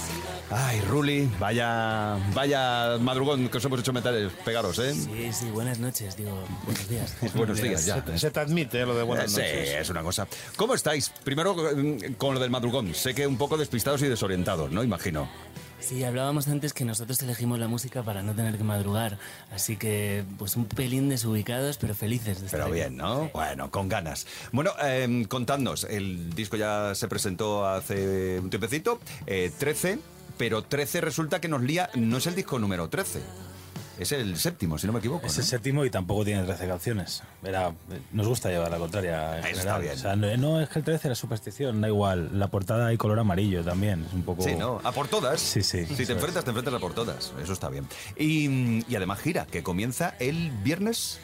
Ay, 0.51 0.79
Ruli, 0.81 1.27
vaya, 1.39 2.15
vaya 2.35 2.99
madrugón 3.01 3.49
que 3.49 3.57
os 3.57 3.65
hemos 3.65 3.79
hecho 3.79 3.91
meter 3.91 4.29
pegaros, 4.45 4.77
¿eh? 4.77 4.93
Sí, 4.93 5.33
sí, 5.33 5.49
buenas 5.49 5.79
noches, 5.79 6.15
digo, 6.15 6.43
buenos 6.63 6.87
días. 6.87 7.15
Buenos 7.35 7.59
días, 7.59 7.87
ya. 7.87 8.05
Se, 8.05 8.19
se 8.19 8.29
te 8.29 8.39
admite 8.39 8.79
eh, 8.79 8.85
lo 8.85 8.93
de 8.93 9.01
buenas 9.01 9.31
sí, 9.31 9.37
noches. 9.37 9.69
es 9.81 9.89
una 9.89 10.03
cosa. 10.03 10.27
¿Cómo 10.57 10.75
estáis? 10.75 11.09
Primero 11.23 11.55
mm, 11.55 12.13
con 12.19 12.35
lo 12.35 12.39
del 12.39 12.51
madrugón. 12.51 12.93
Sé 12.93 13.15
que 13.15 13.25
un 13.25 13.39
poco 13.39 13.57
despistados 13.57 14.03
y 14.03 14.09
desorientados, 14.09 14.69
¿no? 14.69 14.83
Imagino. 14.83 15.27
Sí, 15.79 16.03
hablábamos 16.03 16.47
antes 16.47 16.73
que 16.73 16.83
nosotros 16.85 17.21
elegimos 17.21 17.59
la 17.59 17.67
música 17.67 18.03
para 18.03 18.21
no 18.23 18.33
tener 18.33 18.57
que 18.57 18.63
madrugar, 18.63 19.19
así 19.51 19.77
que 19.77 20.25
pues 20.37 20.55
un 20.55 20.65
pelín 20.65 21.07
desubicados, 21.07 21.77
pero 21.77 21.93
felices 21.95 22.39
de 22.41 22.47
estar 22.47 22.59
Pero 22.59 22.65
aquí. 22.65 22.73
bien, 22.73 22.97
¿no? 22.97 23.29
Bueno, 23.33 23.69
con 23.71 23.87
ganas. 23.87 24.25
Bueno, 24.51 24.71
eh, 24.83 25.25
contadnos, 25.29 25.83
el 25.85 26.33
disco 26.33 26.57
ya 26.57 26.93
se 26.95 27.07
presentó 27.07 27.65
hace 27.67 28.39
un 28.39 28.49
tiempecito, 28.49 28.99
eh, 29.27 29.51
13, 29.57 29.99
pero 30.37 30.63
13 30.63 30.99
resulta 31.01 31.39
que 31.39 31.47
nos 31.47 31.61
lía, 31.61 31.89
no 31.93 32.17
es 32.17 32.27
el 32.27 32.35
disco 32.35 32.59
número 32.59 32.89
13, 32.89 33.21
es 33.99 34.11
el 34.11 34.37
séptimo, 34.37 34.77
si 34.77 34.87
no 34.87 34.93
me 34.93 34.99
equivoco. 34.99 35.25
Es 35.27 35.35
¿no? 35.37 35.41
el 35.41 35.47
séptimo 35.47 35.85
y 35.85 35.89
tampoco 35.89 36.23
tiene 36.25 36.43
13 36.43 36.67
canciones. 36.67 37.23
Era, 37.43 37.73
nos 38.11 38.27
gusta 38.27 38.49
llevar 38.49 38.71
la 38.71 38.77
contraria 38.77 39.39
en 39.39 39.45
Eso 39.45 39.59
general. 39.59 39.67
está 39.67 39.77
bien. 39.79 39.93
O 39.93 39.97
sea, 39.97 40.15
no, 40.15 40.37
no, 40.37 40.61
es 40.61 40.69
que 40.69 40.79
el 40.79 40.85
13 40.85 41.07
era 41.07 41.15
superstición, 41.15 41.81
da 41.81 41.87
igual. 41.87 42.37
La 42.37 42.47
portada 42.49 42.87
hay 42.87 42.97
color 42.97 43.19
amarillo 43.19 43.63
también. 43.63 44.05
Es 44.07 44.13
un 44.13 44.23
poco. 44.23 44.43
Sí, 44.43 44.55
¿no? 44.55 44.79
A 44.83 44.91
por 44.91 45.07
todas. 45.07 45.39
Sí, 45.41 45.63
sí. 45.63 45.85
Si 45.85 45.95
te 45.95 46.03
es. 46.03 46.09
enfrentas, 46.09 46.43
te 46.43 46.49
enfrentas 46.51 46.73
a 46.73 46.79
por 46.79 46.93
todas. 46.93 47.33
Eso 47.41 47.53
está 47.53 47.69
bien. 47.69 47.87
Y, 48.17 48.83
y 48.91 48.95
además 48.95 49.19
gira, 49.19 49.45
que 49.45 49.63
comienza 49.63 50.15
el 50.19 50.51
viernes. 50.63 51.19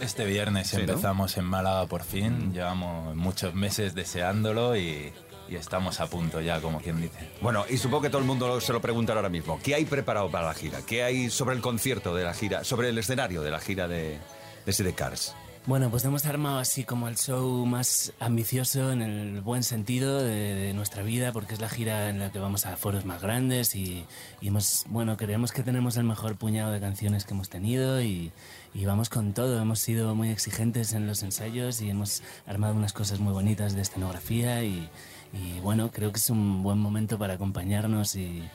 Este 0.00 0.24
viernes 0.24 0.68
Sí, 0.68 0.76
¿no? 0.76 0.82
empezamos 0.84 1.36
en 1.36 1.44
Málaga 1.44 1.86
por 1.86 2.02
fin. 2.02 2.52
Llevamos 2.54 3.14
muchos 3.14 3.54
meses 3.54 3.94
deseándolo 3.94 4.74
y, 4.76 5.12
y 5.52 5.56
estamos 5.56 6.00
a 6.00 6.06
punto 6.06 6.40
ya, 6.40 6.60
como 6.60 6.80
quien 6.80 7.00
dice. 7.00 7.18
Bueno, 7.42 7.64
y 7.68 7.76
supongo 7.76 8.02
que 8.02 8.08
todo 8.08 8.20
el 8.20 8.26
mundo 8.26 8.60
se 8.60 8.72
lo 8.72 8.80
preguntará 8.80 9.18
ahora 9.18 9.28
mismo. 9.28 9.60
¿Qué 9.62 9.74
hay 9.74 9.84
preparado 9.84 10.30
para 10.30 10.46
la 10.46 10.54
gira? 10.54 10.80
¿Qué 10.86 11.02
hay 11.02 11.28
sobre 11.28 11.54
el 11.54 11.60
concierto 11.60 12.14
de 12.14 12.24
la 12.24 12.32
gira, 12.32 12.64
sobre 12.64 12.88
el 12.88 12.96
escenario 12.96 13.42
de 13.42 13.50
la 13.50 13.60
gira 13.60 13.86
de, 13.86 14.18
de 14.64 14.94
Cars? 14.94 15.34
Bueno, 15.64 15.90
pues 15.90 16.04
hemos 16.04 16.26
armado 16.26 16.58
así 16.58 16.82
como 16.82 17.06
el 17.06 17.16
show 17.16 17.64
más 17.66 18.12
ambicioso 18.18 18.90
en 18.90 19.00
el 19.00 19.42
buen 19.42 19.62
sentido 19.62 20.20
de, 20.20 20.54
de 20.54 20.74
nuestra 20.74 21.04
vida, 21.04 21.30
porque 21.32 21.54
es 21.54 21.60
la 21.60 21.68
gira 21.68 22.08
en 22.08 22.18
la 22.18 22.32
que 22.32 22.40
vamos 22.40 22.66
a 22.66 22.76
foros 22.76 23.04
más 23.04 23.22
grandes 23.22 23.76
y, 23.76 24.04
y 24.40 24.48
hemos, 24.48 24.84
bueno, 24.88 25.16
creemos 25.16 25.52
que 25.52 25.62
tenemos 25.62 25.96
el 25.96 26.04
mejor 26.04 26.34
puñado 26.34 26.72
de 26.72 26.80
canciones 26.80 27.24
que 27.24 27.34
hemos 27.34 27.48
tenido 27.48 28.02
y, 28.02 28.32
y 28.74 28.86
vamos 28.86 29.08
con 29.08 29.34
todo. 29.34 29.60
Hemos 29.60 29.78
sido 29.78 30.16
muy 30.16 30.30
exigentes 30.30 30.94
en 30.94 31.06
los 31.06 31.22
ensayos 31.22 31.80
y 31.80 31.90
hemos 31.90 32.24
armado 32.44 32.74
unas 32.74 32.92
cosas 32.92 33.20
muy 33.20 33.32
bonitas 33.32 33.76
de 33.76 33.82
escenografía 33.82 34.64
y, 34.64 34.88
y 35.32 35.60
bueno, 35.60 35.90
creo 35.90 36.12
que 36.12 36.18
es 36.18 36.30
un 36.30 36.62
buen 36.62 36.78
momento 36.78 37.18
para 37.18 37.34
acompañarnos 37.34 38.16
y, 38.16 38.48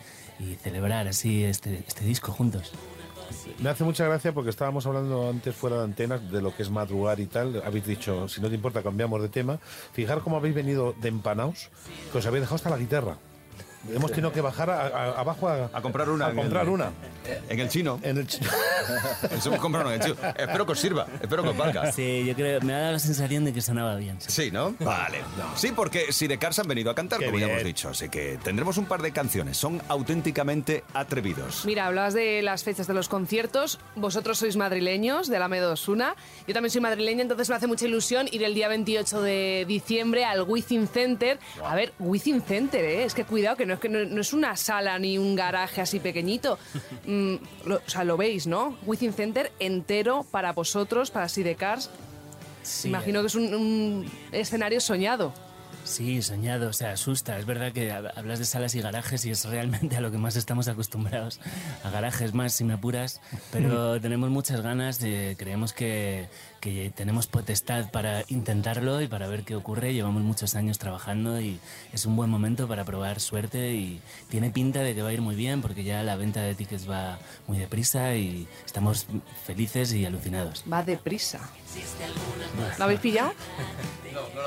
celebrar 0.61 1.07
así 1.07 1.43
este, 1.43 1.83
este 1.87 2.05
disco 2.05 2.31
juntos. 2.31 2.71
Me 3.59 3.69
hace 3.69 3.83
mucha 3.83 4.05
gracia 4.05 4.33
porque 4.33 4.51
estábamos 4.51 4.85
hablando 4.85 5.29
antes 5.29 5.55
fuera 5.55 5.77
de 5.77 5.83
antenas 5.83 6.31
de 6.31 6.41
lo 6.41 6.55
que 6.55 6.63
es 6.63 6.69
madrugar 6.69 7.19
y 7.19 7.25
tal. 7.25 7.61
Habéis 7.65 7.85
dicho, 7.85 8.27
si 8.29 8.39
no 8.39 8.49
te 8.49 8.55
importa, 8.55 8.83
cambiamos 8.83 9.21
de 9.21 9.29
tema. 9.29 9.57
Fijar 9.93 10.21
cómo 10.21 10.37
habéis 10.37 10.53
venido 10.53 10.93
de 11.01 11.09
empanaos, 11.09 11.69
que 12.11 12.19
os 12.19 12.25
habéis 12.25 12.41
dejado 12.41 12.55
hasta 12.55 12.69
la 12.69 12.77
guitarra. 12.77 13.17
Hemos 13.93 14.11
tenido 14.11 14.31
que 14.31 14.41
bajar 14.41 14.69
a- 14.69 14.87
a- 14.87 15.19
abajo 15.19 15.47
a, 15.47 15.69
A 15.73 15.81
comprar 15.81 16.09
una. 16.09 16.27
A 16.27 16.29
en 16.31 16.37
el- 16.37 16.43
comprar 16.43 16.69
una. 16.69 16.91
En 17.49 17.59
el 17.59 17.69
chino. 17.69 17.99
En 18.03 18.17
el 18.17 18.27
chino. 18.27 18.49
Nos 19.31 19.45
hemos 19.45 19.59
comprado 19.59 19.91
en 19.91 20.01
el 20.01 20.07
chino. 20.07 20.15
Espero 20.37 20.65
que 20.65 20.71
os 20.73 20.79
sirva. 20.79 21.07
Espero 21.21 21.43
que 21.43 21.49
os 21.49 21.57
valga. 21.57 21.91
Sí, 21.91 22.23
yo 22.25 22.33
creo, 22.35 22.61
me 22.61 22.73
ha 22.73 22.79
dado 22.79 22.91
la 22.93 22.99
sensación 22.99 23.45
de 23.45 23.53
que 23.53 23.61
sonaba 23.61 23.95
bien. 23.95 24.17
Sí, 24.21 24.51
¿no? 24.51 24.75
Vale. 24.79 25.19
Sí, 25.55 25.71
porque 25.75 26.11
si 26.13 26.27
de 26.27 26.37
Cars 26.37 26.59
han 26.59 26.67
venido 26.67 26.89
a 26.91 26.95
cantar, 26.95 27.19
Qué 27.19 27.25
como 27.25 27.37
ya 27.39 27.47
hemos 27.47 27.63
dicho. 27.63 27.89
Así 27.89 28.09
que 28.09 28.37
tendremos 28.43 28.77
un 28.77 28.85
par 28.85 29.01
de 29.01 29.11
canciones. 29.11 29.57
Son 29.57 29.81
auténticamente 29.87 30.83
atrevidos. 30.93 31.65
Mira, 31.65 31.85
hablabas 31.87 32.13
de 32.13 32.41
las 32.41 32.63
fechas 32.63 32.87
de 32.87 32.93
los 32.93 33.09
conciertos. 33.09 33.79
Vosotros 33.95 34.37
sois 34.37 34.55
madrileños 34.57 35.27
de 35.29 35.39
la 35.39 35.47
Medo 35.47 35.73
Osuna. 35.73 36.15
Yo 36.47 36.53
también 36.53 36.71
soy 36.71 36.81
madrileña, 36.81 37.21
entonces 37.23 37.49
me 37.49 37.55
hace 37.55 37.67
mucha 37.67 37.85
ilusión 37.85 38.27
ir 38.31 38.43
el 38.43 38.53
día 38.53 38.67
28 38.67 39.21
de 39.21 39.65
diciembre 39.67 40.25
al 40.25 40.43
Wizzing 40.43 40.87
Center. 40.87 41.39
A 41.63 41.75
ver, 41.75 41.93
Wizzing 41.99 42.41
Center, 42.41 42.83
¿eh? 42.85 43.03
Es 43.03 43.13
que 43.13 43.25
cuidado, 43.25 43.55
que 43.57 43.65
no 43.65 43.73
es, 43.77 43.81
que 43.81 43.89
no, 43.89 44.03
no 44.05 44.21
es 44.21 44.33
una 44.33 44.55
sala 44.55 44.99
ni 44.99 45.17
un 45.17 45.35
garaje 45.35 45.81
así 45.81 45.99
pequeñito. 45.99 46.57
Mm, 47.07 47.35
lo- 47.65 47.77
o 47.77 47.89
sea, 47.89 48.03
lo 48.03 48.17
veis, 48.17 48.47
¿no? 48.47 48.77
Wizzing 48.85 49.13
Center 49.13 49.51
entero 49.59 50.25
para 50.29 50.51
vosotros, 50.51 51.09
para 51.09 51.29
Sidecars. 51.29 51.89
Sí, 52.63 52.89
Imagino 52.89 53.21
que 53.21 53.27
es 53.27 53.35
un, 53.35 53.53
un 53.55 54.11
escenario 54.33 54.81
soñado. 54.81 55.33
Sí, 55.85 56.21
soñado, 56.21 56.67
o 56.69 56.73
sea, 56.73 56.91
asusta. 56.91 57.39
Es 57.39 57.45
verdad 57.45 57.71
que 57.71 57.89
hab- 57.93 58.11
hablas 58.17 58.39
de 58.39 58.45
salas 58.45 58.75
y 58.75 58.81
garajes 58.81 59.23
y 59.23 59.29
es 59.31 59.45
realmente 59.45 59.95
a 59.95 60.01
lo 60.01 60.11
que 60.11 60.17
más 60.17 60.35
estamos 60.35 60.67
acostumbrados. 60.67 61.39
A 61.85 61.89
garajes 61.89 62.33
más, 62.33 62.51
si 62.51 62.65
me 62.65 62.73
apuras. 62.73 63.21
Pero 63.53 64.01
tenemos 64.01 64.29
muchas 64.29 64.59
ganas 64.59 64.99
de. 64.99 65.37
Creemos 65.39 65.71
que, 65.71 66.27
que 66.59 66.91
tenemos 66.95 67.27
potestad 67.27 67.89
para 67.91 68.23
intentarlo 68.29 69.01
y 69.01 69.07
para 69.07 69.27
ver 69.27 69.43
qué 69.43 69.55
ocurre. 69.55 69.93
Llevamos 69.93 70.23
muchos 70.23 70.55
años 70.55 70.77
trabajando 70.79 71.39
y 71.39 71.59
es 71.93 72.05
un 72.05 72.15
buen 72.15 72.29
momento 72.29 72.67
para 72.67 72.83
probar 72.85 73.19
suerte. 73.19 73.73
Y 73.73 74.01
tiene 74.29 74.49
pinta 74.49 74.79
de 74.79 74.93
que 74.95 75.01
va 75.01 75.09
a 75.09 75.13
ir 75.13 75.21
muy 75.21 75.35
bien 75.35 75.61
porque 75.61 75.83
ya 75.83 76.03
la 76.03 76.15
venta 76.15 76.41
de 76.41 76.55
tickets 76.55 76.89
va 76.89 77.19
muy 77.47 77.57
deprisa 77.57 78.15
y 78.15 78.47
estamos 78.65 79.07
felices 79.45 79.93
y 79.93 80.05
alucinados. 80.05 80.63
Va 80.71 80.83
deprisa. 80.83 81.39
¿Lo 82.77 82.83
habéis 82.85 82.99
pillado? 82.99 83.33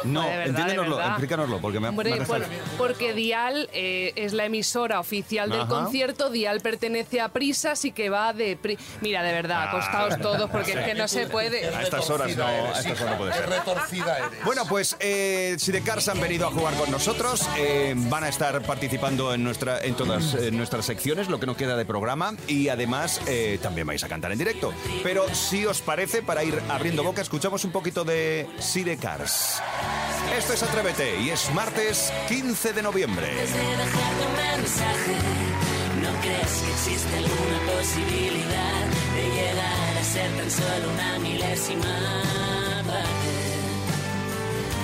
No, 0.05 0.23
verdad, 0.27 0.47
entiéndenoslo, 0.47 1.01
explícanoslo, 1.01 1.61
porque 1.61 1.79
me 1.79 1.89
Hombre, 1.89 2.11
me 2.19 2.25
bueno, 2.25 2.47
dejado- 2.49 2.77
porque 2.77 3.13
Dial 3.15 3.69
eh, 3.73 4.13
es 4.17 4.33
la 4.33 4.47
emisora 4.47 4.99
oficial 4.99 5.49
del 5.51 5.61
Ajá. 5.61 5.69
concierto, 5.69 6.29
Dial 6.31 6.61
pertenece 6.61 7.21
a 7.21 7.29
Prisa, 7.29 7.73
así 7.73 7.93
que 7.93 8.11
va 8.11 8.33
de... 8.33 8.57
pri- 8.57 8.79
Mira, 9.01 9.23
de 9.23 9.33
verdad, 9.33 9.69
acostaos 9.69 10.19
todos 10.21 10.51
porque 10.51 10.73
es 10.79 10.85
que 10.85 10.95
no 10.95 11.07
se 11.07 11.27
puede. 11.29 11.67
A 11.73 11.83
estas 11.83 12.10
horas 12.11 12.37
no, 12.37 12.45
a 12.45 12.79
estas 12.79 13.01
horas 13.01 13.13
no 13.13 13.19
puede 13.19 13.33
ser. 13.35 13.49
retorcida 13.49 14.19
eres. 14.19 14.45
Bueno, 14.45 14.65
pues 14.69 14.97
eh, 15.01 15.57
si 15.59 15.73
de 15.73 15.83
Cars 15.83 16.09
han 16.09 16.21
venido 16.21 16.47
a 16.47 16.51
jugar 16.51 16.75
con 16.75 16.91
nosotros, 16.91 17.49
eh, 17.57 17.95
van 17.97 18.25
a 18.25 18.29
estar 18.29 18.61
participando 18.63 19.33
en, 19.35 19.43
nuestra, 19.45 19.81
en 19.83 19.95
todas 19.95 20.35
eh, 20.35 20.51
nuestras 20.51 20.85
secciones, 20.85 21.29
lo 21.29 21.41
que 21.41 21.47
no 21.47 21.57
queda 21.57 21.77
de 21.77 21.85
programa, 21.85 22.35
y 22.47 22.69
además 22.69 23.21
eh, 23.27 23.59
también 23.63 23.87
vais 23.87 24.03
a 24.05 24.09
cantar 24.09 24.33
en 24.33 24.39
directo. 24.39 24.73
Pero 25.03 25.33
si 25.35 25.67
os 25.67 25.81
parece, 25.81 26.23
para 26.23 26.45
ir 26.45 26.61
abriendo 26.69 27.03
boca, 27.03 27.23
escuchamos 27.23 27.65
un 27.65 27.73
poquito 27.73 28.05
de 28.05 28.49
Cars. 29.01 29.63
Esto 30.37 30.53
es 30.53 30.63
Atrévete 30.63 31.21
y 31.21 31.31
es 31.31 31.53
martes 31.53 32.13
15 32.29 32.73
de 32.73 32.83
noviembre. 32.83 33.31
Antes 33.31 33.53
de 33.53 33.61
dejarte 33.61 34.27
un 34.27 34.59
mensaje, 34.59 35.15
¿no 36.03 36.21
crees 36.21 36.63
que 36.63 36.71
existe 36.73 37.17
alguna 37.17 37.79
posibilidad 37.79 38.87
de 39.15 39.31
llegar 39.35 39.90
ser 40.05 40.31
tan 40.37 40.51
solo 40.51 40.91
una 40.95 41.19
milésima 41.19 41.83
parte 42.87 43.31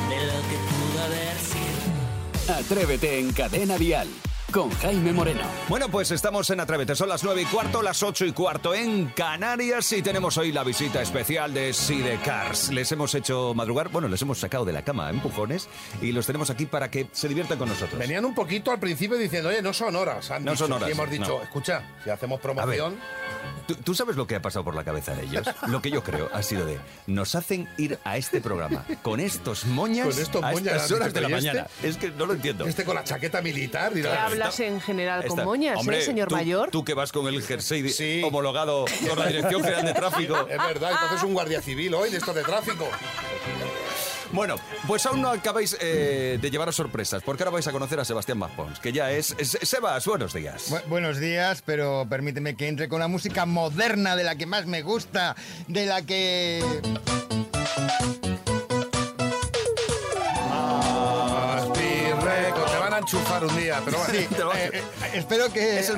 de 0.09 0.27
lo 0.27 0.33
que 0.49 0.57
pudo 0.69 1.05
haber 1.05 1.39
sido? 1.39 2.55
Atrévete 2.55 3.19
en 3.19 3.33
Cadena 3.33 3.77
Dial 3.79 4.09
con 4.53 4.71
Jaime 4.71 5.13
Moreno. 5.13 5.43
Bueno, 5.69 5.89
pues 5.91 6.11
estamos 6.13 6.49
en 6.51 6.61
Atrévete. 6.61 6.95
Son 6.95 7.09
las 7.11 7.23
9 7.25 7.43
y 7.43 7.45
cuarto, 7.47 7.83
las 7.83 8.03
8 8.03 8.25
y 8.27 8.33
cuarto 8.33 8.75
en 8.75 9.07
Canarias 9.09 9.93
y 9.93 10.01
tenemos 10.03 10.39
hoy 10.39 10.51
la 10.53 10.63
visita 10.65 11.03
especial 11.03 11.53
de 11.53 11.75
Sidecars. 11.75 12.71
Les 12.73 12.91
hemos 12.93 13.15
hecho 13.15 13.53
madrugar, 13.55 13.89
bueno, 13.91 14.09
les 14.09 14.23
hemos 14.23 14.39
sacado 14.39 14.65
de 14.65 14.73
la 14.73 14.83
cama 14.83 15.09
a 15.09 15.11
empujones 15.11 15.69
y 16.01 16.13
los 16.13 16.25
tenemos 16.27 16.49
aquí 16.49 16.65
para 16.65 16.91
que 16.91 17.09
se 17.13 17.29
diviertan 17.29 17.59
con 17.59 17.69
nosotros. 17.69 17.99
Venían 17.99 18.25
un 18.25 18.35
poquito 18.35 18.71
al 18.71 18.79
principio 18.79 19.19
diciendo, 19.19 19.49
oye, 19.51 19.61
no 19.61 19.75
son 19.75 19.95
horas. 19.97 20.31
han 20.31 20.45
No 20.45 20.53
dicho. 20.53 20.65
son 20.65 20.73
horas, 20.73 20.89
Y 20.89 20.93
hemos 20.93 21.11
dicho, 21.11 21.37
no. 21.39 21.43
escucha, 21.43 21.83
si 22.05 22.09
hacemos 22.11 22.41
A 22.43 22.47
ver, 22.47 22.55
promoción. 22.57 22.97
¿Tú, 23.67 23.75
tú 23.77 23.95
sabes 23.95 24.17
lo 24.17 24.27
que 24.27 24.35
ha 24.37 24.43
pasado 24.43 24.65
por 24.65 24.75
la 24.75 24.85
cabeza 24.85 25.15
de 25.15 25.25
ellos? 25.25 25.47
Lo 25.69 25.83
que 25.83 25.91
yo 25.91 26.03
creo 26.03 26.29
ha 26.33 26.43
sido 26.43 26.65
de, 26.67 26.79
nos 27.07 27.35
hacen 27.35 27.69
ir 27.77 27.99
a 28.05 28.17
este 28.17 28.41
programa 28.41 28.85
con 29.03 29.21
estos 29.21 29.65
moñas 29.67 30.09
Con 30.09 30.19
estos 30.23 30.43
a 30.43 30.53
moñas, 30.53 30.75
estas 30.77 30.93
horas 30.93 31.13
de 31.13 31.21
la 31.21 31.29
¿y 31.31 31.33
este? 31.35 31.47
mañana. 31.49 31.67
Es 31.83 31.97
que 31.97 32.11
no 32.11 32.27
lo 32.27 32.35
entiendo. 32.35 32.67
Este 32.67 32.85
con 32.85 32.95
la 32.95 33.05
chaqueta 33.05 33.43
militar. 33.43 33.93
y 33.93 34.03
¿Qué 34.03 34.09
la- 34.09 34.27
hablas 34.27 34.61
en 34.61 34.81
general 34.81 35.21
con 35.23 35.31
Esta- 35.39 35.45
moñas, 35.45 35.79
Hombre, 35.79 35.99
eh, 35.99 36.03
señor 36.03 36.29
tú- 36.29 36.35
mayor? 36.37 36.71
Tú 36.71 36.85
que 36.85 36.95
vas 36.95 37.13
con 37.13 37.27
el 37.29 37.43
jersey 37.43 37.89
Sí. 37.91 38.23
homologado 38.25 38.85
por 39.09 39.19
la 39.19 39.27
Dirección 39.27 39.63
General 39.63 39.85
de 39.85 39.95
Tráfico. 39.95 40.37
Es 40.51 40.59
verdad, 40.59 40.93
entonces 40.93 41.23
un 41.23 41.35
guardia 41.35 41.61
civil 41.63 41.95
hoy 41.95 42.11
de 42.11 42.19
estos 42.19 42.35
de 42.35 42.43
tráfico. 42.43 42.89
Bueno, 44.37 44.57
pues 44.87 45.07
aún 45.07 45.23
no 45.23 45.31
acabáis 45.31 45.75
eh, 45.81 46.39
de 46.41 46.51
llevaros 46.51 46.77
sorpresas, 46.77 47.23
porque 47.23 47.43
ahora 47.43 47.53
vais 47.53 47.67
a 47.69 47.73
conocer 47.73 47.99
a 47.99 48.05
Sebastián 48.05 48.37
Maspons, 48.37 48.79
que 48.81 48.93
ya 48.93 49.11
es... 49.11 49.35
Sebas, 49.41 50.05
buenos 50.05 50.35
días. 50.35 50.71
Bu- 50.71 50.85
buenos 50.89 51.19
días, 51.19 51.63
pero 51.65 52.07
permíteme 52.07 52.55
que 52.55 52.69
entre 52.69 52.87
con 52.91 53.01
la 53.01 53.09
música 53.09 53.47
moderna 53.47 54.15
de 54.15 54.25
la 54.25 54.37
que 54.37 54.45
más 54.45 54.67
me 54.67 54.83
gusta, 54.83 55.35
de 55.69 55.87
la 55.87 56.03
que... 56.03 56.63
enchufar 63.07 63.45
un 63.45 63.57
día, 63.57 63.81
pero 63.85 63.99
bueno. 63.99 64.13
Sí, 64.13 64.27
eh, 64.57 64.71
eh, 64.73 64.83
espero 65.15 65.53
que 65.53 65.79
Es 65.79 65.89
el 65.91 65.97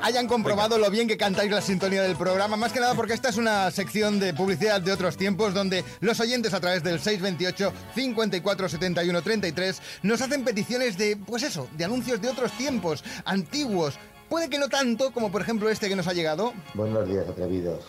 hayan 0.00 0.26
comprobado 0.26 0.78
lo 0.78 0.90
bien 0.90 1.06
que 1.06 1.18
cantáis 1.18 1.50
la 1.50 1.60
sintonía 1.60 2.02
del 2.02 2.16
programa, 2.16 2.56
más 2.56 2.72
que 2.72 2.80
nada 2.80 2.94
porque 2.94 3.12
esta 3.12 3.28
es 3.28 3.36
una 3.36 3.70
sección 3.70 4.18
de 4.18 4.32
publicidad 4.32 4.80
de 4.80 4.90
otros 4.90 5.18
tiempos 5.18 5.52
donde 5.52 5.84
los 6.00 6.18
oyentes 6.20 6.54
a 6.54 6.60
través 6.60 6.82
del 6.82 7.00
628 7.00 7.72
54 7.94 8.68
71 8.70 9.22
33 9.22 9.82
nos 10.02 10.22
hacen 10.22 10.42
peticiones 10.42 10.96
de, 10.96 11.18
pues 11.18 11.42
eso, 11.42 11.68
de 11.76 11.84
anuncios 11.84 12.22
de 12.22 12.30
otros 12.30 12.52
tiempos, 12.52 13.04
antiguos. 13.26 13.98
Puede 14.30 14.48
que 14.48 14.58
no 14.58 14.70
tanto 14.70 15.10
como 15.12 15.30
por 15.30 15.42
ejemplo 15.42 15.68
este 15.68 15.90
que 15.90 15.96
nos 15.96 16.06
ha 16.08 16.14
llegado. 16.14 16.54
Buenos 16.72 17.06
días, 17.06 17.28
atrevidos. 17.28 17.84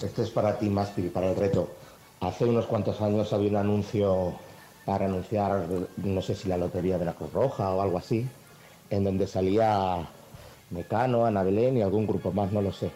Esto 0.00 0.22
es 0.22 0.30
para 0.30 0.56
ti, 0.60 0.68
Maspi, 0.68 1.08
para 1.08 1.30
el 1.30 1.36
reto. 1.36 1.74
Hace 2.20 2.44
unos 2.44 2.66
cuantos 2.66 3.00
años 3.00 3.32
había 3.32 3.50
un 3.50 3.56
anuncio 3.56 4.38
para 4.90 5.04
anunciar, 5.04 5.66
no 5.98 6.20
sé 6.20 6.34
si 6.34 6.48
la 6.48 6.56
Lotería 6.56 6.98
de 6.98 7.04
la 7.04 7.12
Cruz 7.12 7.32
Roja 7.32 7.70
o 7.70 7.80
algo 7.80 7.96
así, 7.96 8.26
en 8.90 9.04
donde 9.04 9.28
salía 9.28 10.04
Mecano, 10.70 11.26
Ana 11.26 11.44
Belén 11.44 11.76
y 11.76 11.82
algún 11.82 12.08
grupo 12.08 12.32
más, 12.32 12.50
no 12.50 12.60
lo 12.60 12.72
sé. 12.72 12.90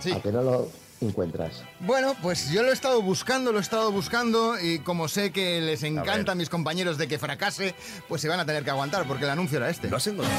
Sí. 0.00 0.12
¿A 0.12 0.20
que 0.20 0.32
no 0.32 0.42
lo 0.42 0.68
encuentras? 1.00 1.64
Bueno, 1.80 2.14
pues 2.20 2.50
yo 2.50 2.62
lo 2.62 2.68
he 2.68 2.74
estado 2.74 3.00
buscando, 3.00 3.52
lo 3.52 3.58
he 3.58 3.62
estado 3.62 3.90
buscando 3.90 4.60
y 4.60 4.80
como 4.80 5.08
sé 5.08 5.32
que 5.32 5.62
les 5.62 5.82
encanta 5.82 6.32
a 6.32 6.34
mis 6.34 6.50
compañeros 6.50 6.98
de 6.98 7.08
que 7.08 7.18
fracase, 7.18 7.74
pues 8.06 8.20
se 8.20 8.28
van 8.28 8.40
a 8.40 8.44
tener 8.44 8.62
que 8.62 8.70
aguantar 8.70 9.08
porque 9.08 9.24
el 9.24 9.30
anuncio 9.30 9.56
era 9.56 9.70
este. 9.70 9.88
¿Lo 9.88 9.96
has 9.96 10.06
encontrado? 10.08 10.38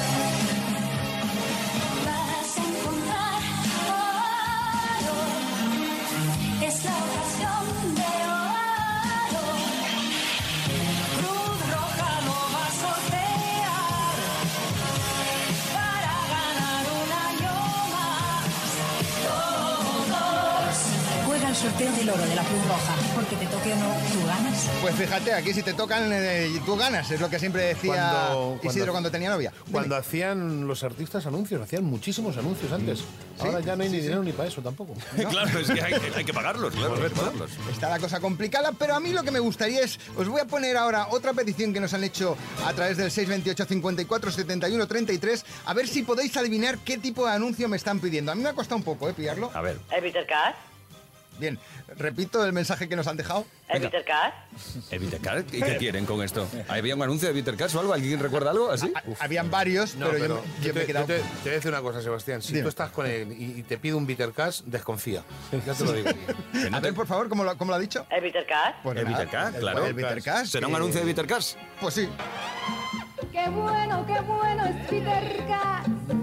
De 22.18 22.36
la 22.36 22.44
Cruz 22.44 22.68
Roja. 22.68 22.96
Porque 23.16 23.36
te 23.36 23.46
toque 23.48 23.74
o 23.74 23.76
no, 23.76 23.90
tú 24.12 24.26
ganas. 24.28 24.70
Pues 24.82 24.96
fíjate, 24.96 25.34
aquí 25.34 25.54
si 25.54 25.64
te 25.64 25.74
tocan, 25.74 26.10
eh, 26.12 26.50
tú 26.66 26.76
ganas, 26.76 27.10
es 27.12 27.20
lo 27.22 27.30
que 27.30 27.40
siempre 27.40 27.64
decía 27.64 27.92
Cuando- 27.94 28.56
Isidro 28.64 28.72
cuando- 28.72 28.92
cuando 28.94 29.12
tenía 29.12 29.30
novia. 29.30 29.54
Cuando 29.72 29.96
hacían 29.96 30.68
los 30.68 30.84
artistas 30.84 31.26
anuncios, 31.26 31.62
hacían 31.62 31.84
muchísimos 31.84 32.38
anuncios 32.38 32.72
antes. 32.72 33.04
Ahora 33.40 33.60
ya 33.60 33.76
no 33.76 33.84
hay 33.84 33.90
ni 33.90 34.00
dinero 34.00 34.24
ni 34.24 34.32
para 34.32 34.50
eso 34.50 34.62
tampoco. 34.62 34.94
claro, 35.30 35.60
es 35.60 35.70
que 35.70 35.82
hay, 35.82 35.94
hay 36.16 36.24
que 36.26 36.34
pagarlos, 36.34 36.74
claro, 36.74 36.96
hay 36.96 37.02
que 37.04 37.10
pagarlos. 37.10 37.52
Está 37.72 37.90
la 37.90 38.00
cosa 38.00 38.20
complicada, 38.20 38.72
pero 38.78 38.96
a 38.96 39.00
mí 39.00 39.12
lo 39.12 39.24
que 39.24 39.32
me 39.32 39.40
gustaría 39.40 39.82
es, 39.82 40.00
os 40.16 40.28
voy 40.28 40.42
a 40.42 40.46
poner 40.46 40.78
ahora 40.78 41.08
otra 41.10 41.34
petición 41.34 41.74
que 41.74 41.80
nos 41.80 41.94
han 41.94 42.04
hecho 42.04 42.38
a 42.66 42.74
través 42.74 42.98
del 42.98 43.10
628 43.12 43.66
54 43.66 44.32
71 44.32 44.88
33, 44.88 45.46
a 45.66 45.74
ver 45.74 45.88
si 45.88 46.04
podéis 46.04 46.36
adivinar 46.38 46.78
qué 46.80 46.98
tipo 46.98 47.26
de 47.26 47.34
anuncio 47.34 47.68
me 47.68 47.78
están 47.78 48.00
pidiendo. 48.00 48.32
A 48.32 48.36
mí 48.36 48.44
me 48.44 48.50
ha 48.50 48.54
costado 48.54 48.78
un 48.78 48.84
poco, 48.84 49.10
¿eh? 49.10 49.14
Pillarlo. 49.14 49.52
A 49.54 49.62
ver. 49.62 49.78
Eviter 49.92 50.26
Cash. 50.28 50.56
Bien, 51.42 51.58
repito 51.98 52.46
el 52.46 52.54
mensaje 52.54 52.88
que 52.88 52.96
nos 52.96 53.08
han 53.08 53.18
dejado. 53.18 53.46
Eviter 53.68 54.06
Cash. 54.06 54.32
Evitercar, 54.92 55.40
¿y 55.52 55.60
qué 55.62 55.78
quieren 55.78 56.06
con 56.06 56.22
esto? 56.24 56.48
¿Había 56.70 56.96
un 56.96 57.02
anuncio 57.02 57.28
de 57.28 57.32
Evitercar 57.34 57.70
o 57.76 57.80
algo? 57.80 57.94
¿Alguien 57.94 58.20
recuerda 58.20 58.52
algo 58.52 58.70
así? 58.70 58.94
Habían 59.20 59.50
varios, 59.50 59.96
No, 59.96 60.08
pero, 60.10 60.20
pero 60.20 60.44
yo, 60.62 60.62
yo 60.62 60.68
yo 60.68 60.74
me 60.74 60.74
te, 60.74 60.84
he 60.84 60.86
quedado... 60.86 61.08
yo 61.08 61.16
te- 61.16 61.22
te 61.22 61.28
voy 61.44 61.50
a 61.50 61.54
decir 61.56 61.72
una 61.72 61.82
cosa, 61.82 62.02
Sebastián. 62.02 62.42
Si 62.44 62.50
Dime. 62.54 62.62
tú 62.64 62.70
estás 62.70 62.92
con 62.92 63.08
él 63.08 63.32
y, 63.32 63.60
y 63.60 63.64
te 63.64 63.78
pide 63.80 63.96
un 63.96 64.06
bitter 64.06 64.32
cash, 64.34 64.62
desconfía. 64.66 65.24
Ya 65.66 65.74
te 65.74 65.84
lo 65.84 65.94
digo. 65.94 66.10
A 66.72 66.80
ver, 66.80 66.94
por 66.94 67.08
favor, 67.08 67.28
¿cómo 67.28 67.44
lo, 67.44 67.58
cómo 67.58 67.72
lo 67.72 67.76
ha 67.78 67.80
dicho? 67.80 68.06
Eviter 68.12 68.46
Cash. 68.46 68.76
Pues 68.84 68.96
nada, 68.96 69.08
Evitercar, 69.10 69.54
claro. 69.60 69.86
el 69.88 69.94
Vitercast, 69.96 70.52
¿Será 70.52 70.68
un 70.68 70.76
anuncio 70.76 71.00
de 71.00 71.06
Evitercar? 71.06 71.42
Pues 71.82 71.94
sí. 71.96 72.08
Qué 73.32 73.50
bueno, 73.50 74.06
qué 74.06 74.20
bueno 74.22 74.66
es 74.66 74.88
Peter 74.88 75.44
Gas. 75.48 76.21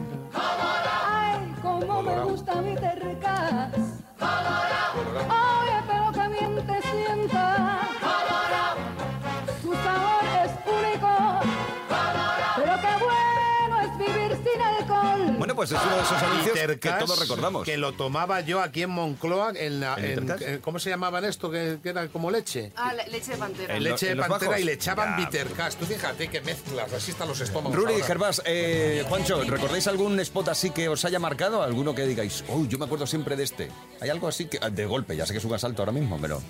Pues 15.59 15.73
es 15.73 15.79
uno 15.85 15.97
de 15.97 16.03
esos 16.03 16.23
anuncios 16.23 16.59
que 16.81 16.91
todos 16.91 17.19
recordamos. 17.19 17.65
Que 17.65 17.77
lo 17.77 17.93
tomaba 17.93 18.41
yo 18.43 18.61
aquí 18.62 18.83
en 18.83 18.91
Moncloa, 18.91 19.53
en 19.57 19.81
la, 19.81 19.97
¿En 19.97 20.05
en- 20.05 20.21
Vitercash? 20.21 20.49
en- 20.49 20.59
¿cómo 20.61 20.79
se 20.79 20.91
llamaban 20.91 21.25
esto? 21.25 21.50
Que, 21.50 21.79
que 21.83 21.88
era 21.88 22.07
como 22.09 22.31
leche. 22.31 22.73
Ah, 22.77 22.95
le- 22.95 23.09
leche 23.09 23.33
de 23.33 23.38
pantera. 23.38 23.77
En 23.77 23.83
leche 23.83 24.07
de 24.07 24.17
pantera 24.17 24.50
bajos. 24.53 24.61
y 24.61 24.65
le 24.65 24.73
echaban 24.75 25.11
Ya. 25.19 25.25
Vitercash. 25.25 25.75
Tú 25.75 25.85
fíjate 25.87 26.29
que 26.29 26.41
mezclas, 26.43 26.93
así 26.93 27.11
están 27.11 27.27
los 27.27 27.41
estómagos. 27.41 27.77
Ruri. 27.77 28.00
Gervás, 28.03 28.41
eh, 28.47 29.05
Juancho, 29.09 29.43
¿recordáis 29.43 29.87
algún 29.88 30.21
spot 30.21 30.49
así 30.49 30.71
que 30.71 30.88
os 30.88 31.05
haya 31.05 31.19
marcado? 31.19 31.62
¿Alguno 31.65 31.95
que 31.95 32.07
digáis, 32.07 32.45
oh, 32.49 32.65
yo 32.67 32.79
me 32.79 32.85
acuerdo 32.85 33.07
siempre 33.09 33.35
de 33.35 33.43
este? 33.43 33.69
¿Hay 34.00 34.09
algo 34.11 34.29
así 34.29 34.47
que, 34.47 34.59
de 34.71 34.87
golpe, 34.87 35.17
ya 35.17 35.27
sé 35.27 35.33
que 35.33 35.38
es 35.38 35.45
un 35.45 35.55
asalto 35.55 35.83
ahora 35.83 35.93
mismo, 35.93 36.19
pero... 36.21 36.41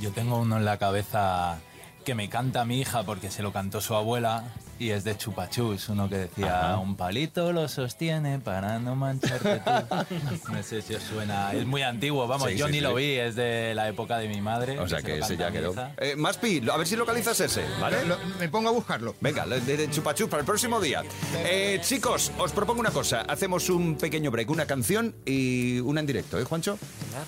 Yo 0.00 0.12
tengo 0.12 0.36
uno 0.38 0.58
en 0.58 0.64
la 0.64 0.76
cabeza 0.78 1.58
que 2.04 2.14
me 2.14 2.28
canta 2.28 2.64
mi 2.64 2.78
hija 2.80 3.02
porque 3.04 3.30
se 3.30 3.42
lo 3.42 3.52
cantó 3.52 3.80
su 3.80 3.94
abuela 3.94 4.44
y 4.78 4.90
es 4.90 5.04
de 5.04 5.16
Chupachus, 5.16 5.88
uno 5.88 6.08
que 6.08 6.16
decía, 6.18 6.70
Ajá. 6.72 6.78
un 6.78 6.96
palito 6.96 7.52
lo 7.52 7.68
sostiene 7.68 8.38
para 8.38 8.78
no 8.78 8.94
mancharte 8.96 9.60
tú. 9.64 10.52
no 10.52 10.62
sé 10.62 10.82
si 10.82 10.94
os 10.94 11.02
suena, 11.02 11.52
es 11.52 11.66
muy 11.66 11.82
antiguo, 11.82 12.26
vamos, 12.26 12.48
Sí, 12.50 12.56
yo 12.56 12.66
sí, 12.66 12.72
ni 12.72 12.78
sí. 12.78 12.84
lo 12.84 12.94
vi, 12.94 13.12
es 13.14 13.34
de 13.34 13.74
la 13.74 13.88
época 13.88 14.18
de 14.18 14.28
mi 14.28 14.40
madre. 14.40 14.78
O 14.78 14.88
sea 14.88 15.00
se 15.00 15.06
que 15.06 15.16
lo 15.18 15.24
ese 15.24 15.36
ya 15.36 15.50
quedó. 15.50 15.74
Eh, 15.98 16.14
Maspi, 16.16 16.62
a 16.70 16.76
ver 16.76 16.86
si 16.86 16.96
localizas 16.96 17.38
ese, 17.40 17.64
¿vale? 17.80 18.04
Lo- 18.06 18.18
me 18.38 18.48
pongo 18.48 18.68
a 18.68 18.72
buscarlo. 18.72 19.14
Venga, 19.20 19.46
de, 19.46 19.60
de 19.60 19.90
chupachus 19.90 20.28
para 20.28 20.40
el 20.40 20.46
próximo 20.46 20.80
día. 20.80 21.02
Eh, 21.44 21.80
chicos, 21.82 22.32
os 22.38 22.52
propongo 22.52 22.80
una 22.80 22.90
cosa. 22.90 23.22
Hacemos 23.22 23.68
un 23.70 23.96
pequeño 23.96 24.30
break, 24.30 24.50
una 24.50 24.66
canción 24.66 25.14
y 25.26 25.80
una 25.80 26.00
en 26.00 26.06
directo, 26.06 26.38
¿eh, 26.38 26.44
Juancho? 26.44 26.78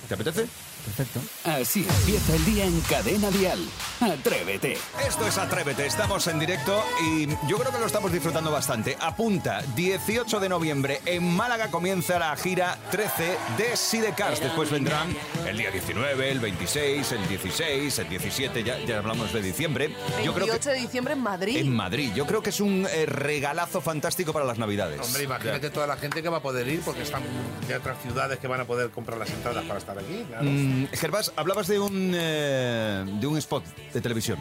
¿Te 0.07 0.13
apetece? 0.13 0.45
Perfecto. 0.85 1.19
Así 1.45 1.85
empieza 1.87 2.35
el 2.35 2.45
día 2.45 2.65
en 2.65 2.79
Cadena 2.81 3.29
Dial. 3.31 3.59
Atrévete. 3.99 4.77
Esto 5.07 5.27
es 5.27 5.37
Atrévete, 5.37 5.85
estamos 5.85 6.25
en 6.27 6.39
directo 6.39 6.83
y 7.03 7.27
yo 7.47 7.57
creo 7.57 7.71
que 7.71 7.79
lo 7.79 7.85
estamos 7.85 8.11
disfrutando 8.11 8.51
bastante. 8.51 8.97
Apunta, 8.99 9.61
18 9.75 10.39
de 10.39 10.49
noviembre 10.49 11.01
en 11.05 11.23
Málaga 11.35 11.69
comienza 11.69 12.17
la 12.19 12.35
gira 12.35 12.77
13 12.91 13.37
de 13.57 13.77
Sidecars. 13.77 14.39
Después 14.39 14.69
vendrán 14.71 15.15
el 15.47 15.57
día 15.57 15.71
19, 15.71 16.31
el 16.31 16.39
26, 16.39 17.11
el 17.11 17.27
16, 17.27 17.99
el 17.99 18.09
17, 18.09 18.63
ya, 18.63 18.79
ya 18.79 18.97
hablamos 18.97 19.31
de 19.33 19.41
diciembre. 19.41 19.95
Yo 20.23 20.33
creo 20.33 20.47
28 20.47 20.59
que 20.61 20.75
de 20.75 20.81
diciembre 20.81 21.13
en 21.13 21.21
Madrid. 21.21 21.57
en 21.57 21.75
Madrid. 21.75 22.11
Yo 22.15 22.25
creo 22.25 22.41
que 22.41 22.49
es 22.49 22.59
un 22.59 22.87
eh, 22.91 23.05
regalazo 23.05 23.81
fantástico 23.81 24.33
para 24.33 24.45
las 24.45 24.57
Navidades. 24.57 24.99
Hombre, 25.01 25.23
imagínate 25.23 25.69
toda 25.69 25.87
la 25.87 25.97
gente 25.97 26.21
que 26.21 26.29
va 26.29 26.37
a 26.37 26.41
poder 26.41 26.67
ir 26.67 26.81
porque 26.81 27.03
están 27.03 27.23
de 27.67 27.75
otras 27.75 28.01
ciudades 28.01 28.39
que 28.39 28.47
van 28.47 28.61
a 28.61 28.65
poder 28.65 28.89
comprar 28.89 29.17
las 29.17 29.29
entradas 29.29 29.63
para 29.65 29.79
estar 29.79 29.97
aquí. 29.97 30.25
Claro. 30.27 30.43
Mm, 30.45 30.70
Gervás, 30.93 31.31
hablabas 31.35 31.67
de 31.67 31.79
un, 31.79 32.13
eh, 32.15 33.05
de 33.19 33.27
un 33.27 33.37
spot 33.37 33.63
de 33.93 34.01
televisión. 34.01 34.39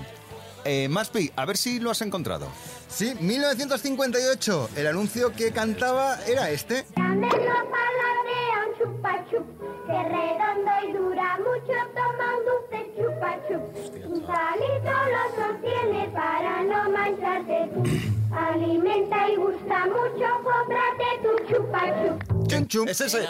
Eh, 0.64 0.88
Maspi, 0.88 1.30
a 1.37 1.44
ver 1.46 1.56
si 1.56 1.80
lo 1.80 1.90
has 1.90 2.02
encontrado. 2.02 2.49
Sí, 2.88 3.14
1958. 3.20 4.70
El 4.76 4.87
anuncio 4.87 5.32
que 5.32 5.52
cantaba 5.52 6.18
era 6.26 6.50
este. 6.50 6.84
Candelo 6.94 7.30
paladea 7.30 8.66
un 8.66 8.78
chupa 8.78 9.25
chup, 9.30 9.46
que 9.87 10.02
redondo 10.02 10.70
y 10.88 10.92
dura 10.92 11.38
mucho, 11.38 11.72
toma 11.94 12.37
un 12.37 12.44
dulce 12.44 12.92
chupa 12.96 13.38
chup. 13.49 14.12
Un 14.12 14.20
palito 14.26 14.92
lo 15.14 15.22
sostiene 15.42 16.08
para 16.12 16.62
no 16.62 16.90
mancharte 16.90 17.70
tú. 17.74 17.83
Alimenta 18.37 19.28
y 19.28 19.37
gusta 19.37 19.87
mucho, 19.87 20.26
cómprate 20.44 21.09
tu 21.22 21.55
chupa 21.55 21.87
chup. 22.02 22.39
Chum, 22.50 22.66
chum. 22.66 22.88
Es 22.88 23.00
ese. 23.00 23.26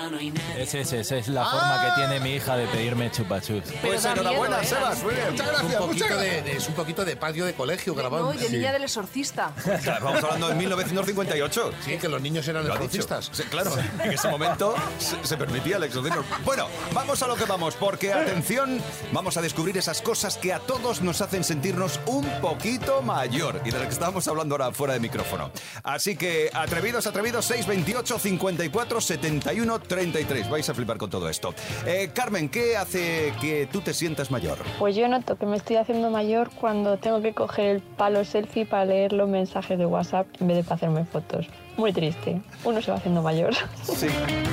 Es 0.59 0.75
ese, 0.75 1.01
esa 1.01 1.17
es 1.17 1.29
la 1.29 1.45
forma 1.45 1.85
que 1.85 1.93
tiene 2.01 2.21
mi 2.21 2.35
hija 2.37 2.57
de 2.57 2.67
pedirme 2.69 3.11
chupachus. 3.11 3.63
Pues 3.83 4.03
da 4.03 4.13
enhorabuena, 4.13 4.59
miedo, 4.59 4.63
¿eh? 4.63 4.67
Sebas. 4.77 5.03
Muy 5.03 5.15
bien. 5.15 5.31
Muchas 5.31 5.47
Es 5.47 5.53
un, 5.63 5.69
gracias, 5.69 5.81
muchas 5.81 5.87
poquito 5.87 6.05
de, 6.05 6.11
gracias. 6.27 6.45
de- 6.45 6.53
es 6.57 6.69
un 6.69 6.75
poquito 6.75 7.05
de 7.05 7.17
patio 7.17 7.45
de 7.45 7.55
colegio 7.55 7.95
grabado. 7.95 8.25
No, 8.25 8.35
y 8.35 8.39
de 8.39 8.47
Sí. 8.49 8.57
niña 8.57 8.73
del 8.73 8.83
exorcista. 8.85 9.53
Claro, 9.83 10.05
Vamos 10.05 10.25
hablando 10.25 10.49
de 10.49 10.55
1958. 10.57 11.73
Sí, 11.85 11.97
que 11.99 12.09
los 12.09 12.21
niños 12.21 12.47
eran 12.49 12.67
Lo 12.67 12.73
ha 12.75 12.79
dicho. 12.79 12.85
exorcistas. 13.01 13.31
Sí, 13.33 13.43
claro, 13.51 13.73
en 14.03 14.13
ese 14.13 14.29
momento 14.29 14.75
se, 14.99 15.25
se 15.27 15.37
permitía 15.37 15.77
el 15.77 15.85
exorcismo. 15.85 16.23
Bueno, 16.45 16.67
vamos 16.93 17.23
a 17.23 17.27
lo 17.27 17.37
que 17.37 17.45
vamos, 17.45 17.75
porque 17.75 18.13
atención, 18.13 18.81
vamos 19.13 19.37
a 19.37 19.43
descubrir 19.43 19.77
esas 19.79 20.03
cosas 20.03 20.37
que 20.37 20.53
a 20.53 20.59
todos 20.61 21.01
nos 21.03 21.21
hacen 21.21 21.45
sentirnos 21.45 22.01
un 22.07 22.25
poquito 22.41 23.03
mayor 23.03 23.61
y 23.65 23.71
de 23.71 23.79
las 23.79 23.87
que 23.89 23.93
estábamos 23.95 24.27
hablando 24.29 24.55
ahora 24.55 24.73
fuera 24.73 24.95
de 24.95 25.01
micrófono. 25.01 25.51
Así 25.83 26.17
que 26.17 26.51
atrevidos, 26.53 27.07
atrevidos, 27.07 27.45
628 27.47 28.19
54 28.19 29.01
71 29.11 29.81
33. 29.81 30.49
Vais 30.49 30.69
a 30.69 30.75
flipar 30.75 30.97
con 30.97 31.11
todo 31.11 31.29
esto. 31.29 31.53
Eh, 31.85 32.11
Carmen, 32.15 32.49
¿qué 32.49 32.77
hace 32.77 33.33
que 33.41 33.67
tú 33.67 33.81
te 33.81 33.93
sientas 33.93 34.31
mayor? 34.31 34.59
Pues 34.79 34.95
yo 34.95 35.09
noto 35.09 35.37
que 35.37 35.47
me 35.47 35.57
estoy 35.57 35.77
haciendo 35.77 36.11
mayor 36.11 36.51
cuando 36.51 36.97
tengo 36.97 37.21
que 37.21 37.35
coger 37.35 37.67
el 37.67 37.81
palo 37.81 38.25
selfie 38.25 38.67
para 38.67 38.85
leer 38.85 39.13
los 39.13 39.29
mensajes 39.29 39.77
de 39.79 39.87
WhatsApp 39.87 40.29
en 40.41 40.47
vez 40.47 40.59
de 40.59 40.63
para 40.63 40.77
hacerme 40.77 41.05
fotos. 41.05 41.47
Muy 41.81 41.95
triste. 41.95 42.39
Uno 42.63 42.83
se 42.83 42.91
va 42.91 42.99
haciendo 42.99 43.23
mayor. 43.23 43.55
Sí, 43.83 44.07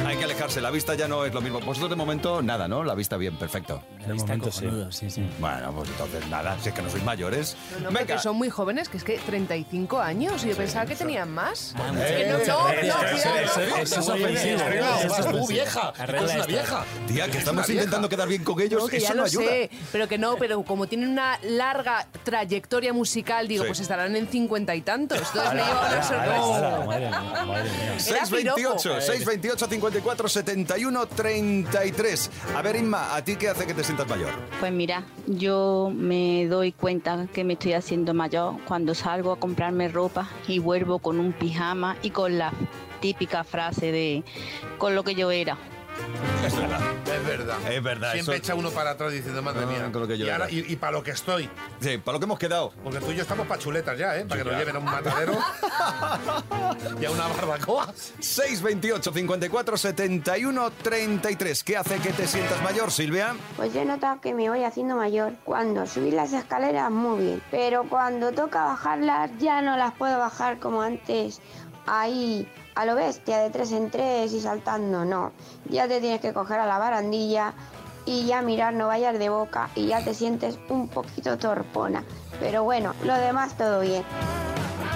hay 0.05 0.15
que 0.15 0.23
alejarse. 0.23 0.61
La 0.61 0.71
vista 0.71 0.95
ya 0.95 1.09
no 1.09 1.25
es 1.25 1.33
lo 1.33 1.41
mismo. 1.41 1.59
Vosotros 1.59 1.89
de 1.89 1.97
momento 1.97 2.41
nada, 2.41 2.69
¿no? 2.69 2.85
La 2.85 2.95
vista 2.95 3.17
bien, 3.17 3.35
perfecto. 3.35 3.83
La 4.07 4.13
vista 4.13 4.37
cojonudo, 4.37 4.89
sí, 4.93 5.09
sí. 5.09 5.27
Bueno, 5.37 5.73
pues 5.73 5.89
entonces 5.89 6.25
nada, 6.29 6.57
si 6.61 6.69
es 6.69 6.75
que 6.75 6.81
no 6.81 6.89
sois 6.89 7.03
mayores. 7.03 7.57
No, 7.81 7.91
no, 7.91 7.99
porque 7.99 8.17
son 8.17 8.37
muy 8.37 8.49
jóvenes, 8.49 8.87
que 8.87 8.95
es 8.95 9.03
que 9.03 9.17
35 9.17 9.99
años. 9.99 10.45
Y 10.45 10.49
yo 10.49 10.55
pensaba 10.55 10.85
que 10.85 10.95
tenían 10.95 11.29
más. 11.29 11.75
Ah, 11.77 11.87
no, 11.87 11.93
no, 11.93 11.99
no. 11.99 12.69
Eso 13.77 13.99
es 13.99 14.09
ofensivo. 14.09 14.61
Vas 15.09 15.29
tú, 15.29 15.47
vieja. 15.47 15.93
Eres 16.01 16.33
una 16.33 16.45
vieja. 16.45 16.85
Tía, 17.09 17.27
que 17.29 17.39
estamos 17.39 17.69
intentando 17.69 18.07
quedar 18.07 18.29
bien 18.29 18.45
con 18.45 18.61
ellos, 18.61 18.89
eso 18.93 19.13
no 19.13 19.25
ayuda. 19.25 19.51
pero 19.91 20.07
que 20.07 20.17
no, 20.17 20.37
pero 20.37 20.63
como 20.63 20.87
tienen 20.87 21.09
una 21.09 21.37
larga 21.43 22.07
trayectoria 22.23 22.93
musical, 22.93 23.49
digo, 23.49 23.65
pues 23.65 23.81
estarán 23.81 24.15
en 24.15 24.29
cincuenta 24.29 24.73
y 24.75 24.81
tantos. 24.81 25.17
Entonces 25.17 25.53
me 25.53 25.61
lleva 25.61 25.87
una 25.87 26.03
sorpresa. 26.03 27.16
Ala, 27.19 27.45
madre 27.45 27.45
mía, 27.45 27.49
madre 27.49 27.69
mía. 27.69 27.91
Era 28.07 28.25
628, 28.25 28.55
piropo. 28.55 29.01
628 29.01 29.67
54 29.67 30.29
71 30.29 31.05
33. 31.07 32.31
A 32.55 32.61
ver, 32.61 32.75
Inma, 32.75 33.15
¿a 33.15 33.23
ti 33.23 33.35
qué 33.35 33.49
hace 33.49 33.65
que 33.65 33.73
te 33.73 33.83
sientas 33.83 34.07
mayor? 34.07 34.29
Pues 34.59 34.71
mira, 34.71 35.03
yo 35.27 35.91
me 35.93 36.45
doy 36.47 36.71
cuenta 36.71 37.27
que 37.33 37.43
me 37.43 37.53
estoy 37.53 37.73
haciendo 37.73 38.13
mayor 38.13 38.55
cuando 38.67 38.93
salgo 38.95 39.31
a 39.31 39.39
comprarme 39.39 39.87
ropa 39.87 40.29
y 40.47 40.59
vuelvo 40.59 40.99
con 40.99 41.19
un 41.19 41.33
pijama 41.33 41.97
y 42.01 42.11
con 42.11 42.37
la 42.37 42.53
típica 42.99 43.43
frase 43.43 43.91
de 43.91 44.23
con 44.77 44.95
lo 44.95 45.03
que 45.03 45.15
yo 45.15 45.31
era. 45.31 45.57
Es 46.45 46.55
verdad. 46.55 46.79
Es 47.05 47.25
verdad. 47.25 47.71
Es 47.71 47.83
verdad, 47.83 48.11
Siempre 48.13 48.35
eso- 48.35 48.43
echa 48.43 48.55
uno 48.55 48.69
para 48.71 48.91
atrás 48.91 49.11
diciendo, 49.11 49.41
madre 49.41 49.61
No, 49.61 49.67
mía. 49.67 49.89
con 49.91 50.01
lo 50.01 50.07
que 50.07 50.17
yo 50.17 50.25
y, 50.25 50.29
ahora- 50.29 50.49
y- 50.49 50.65
y 50.71 50.75
para 50.77 50.93
lo 50.93 51.03
que 51.03 51.11
estoy. 51.11 51.49
Sí, 51.81 51.97
para 51.97 52.13
lo 52.13 52.19
que 52.19 52.25
hemos 52.25 52.39
quedado. 52.39 52.71
Porque 52.83 52.99
tú 52.99 53.11
y 53.11 53.15
yo 53.15 53.21
estamos 53.23 53.47
pa' 53.47 53.57
chuletas 53.57 53.97
ya, 53.97 54.15
¿eh? 54.17 54.25
Para 54.25 54.41
que 54.41 54.45
ya. 54.45 54.51
nos 54.51 54.59
lleven 54.59 54.75
a 54.75 54.79
un 54.79 54.85
matadero 54.85 55.33
y 57.01 57.05
a 57.05 57.11
una 57.11 57.27
barbacoa. 57.27 57.93
628 58.19 59.11
54 59.13 59.77
71 59.77 60.71
33. 60.81 61.63
¿Qué 61.63 61.77
hace 61.77 61.97
que 61.97 62.13
te 62.13 62.27
sientas 62.27 62.61
mayor, 62.63 62.91
Silvia? 62.91 63.35
Pues 63.55 63.73
yo 63.73 63.81
he 63.81 63.85
notado 63.85 64.21
que 64.21 64.33
me 64.33 64.49
voy 64.49 64.63
haciendo 64.63 64.95
mayor. 64.95 65.33
Cuando 65.43 65.85
subir 65.87 66.13
las 66.13 66.33
escaleras, 66.33 66.89
muy 66.91 67.23
bien. 67.23 67.41
Pero 67.51 67.83
cuando 67.89 68.31
toca 68.31 68.63
bajarlas, 68.65 69.31
ya 69.39 69.61
no 69.61 69.75
las 69.77 69.93
puedo 69.93 70.17
bajar 70.19 70.59
como 70.59 70.81
antes. 70.81 71.41
Ahí, 71.87 72.47
a 72.75 72.85
lo 72.85 72.95
bestia, 72.95 73.39
de 73.39 73.49
tres 73.49 73.71
en 73.71 73.89
tres 73.89 74.33
y 74.33 74.41
saltando. 74.41 75.05
No. 75.05 75.31
Ya 75.69 75.87
te 75.87 75.99
tienes 75.99 76.21
que 76.21 76.33
coger 76.33 76.59
a 76.59 76.65
la 76.65 76.77
barandilla 76.77 77.53
y 78.05 78.25
ya 78.25 78.41
mirar, 78.41 78.73
no 78.73 78.87
vayas 78.87 79.17
de 79.17 79.29
boca 79.29 79.69
y 79.75 79.87
ya 79.87 80.03
te 80.03 80.13
sientes 80.13 80.59
un 80.69 80.87
poquito 80.87 81.37
torpona. 81.37 82.03
Pero 82.39 82.63
bueno, 82.63 82.93
lo 83.03 83.15
demás 83.15 83.57
todo 83.57 83.81
bien. 83.81 84.03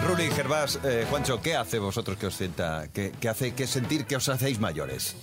Ruli, 0.08 0.30
Gervás, 0.32 0.80
eh, 0.84 1.06
Juancho, 1.10 1.41
¿qué 1.41 1.56
hace 1.56 1.77
vosotros 1.80 2.17
que 2.17 2.27
os 2.27 2.36
sienta, 2.36 2.88
que, 2.91 3.12
que 3.12 3.30
hace 3.30 3.54
que 3.54 3.67
sentir 3.67 4.06
que 4.06 4.15
os 4.15 4.27
hacéis 4.30 4.60
mayores? 4.60 5.15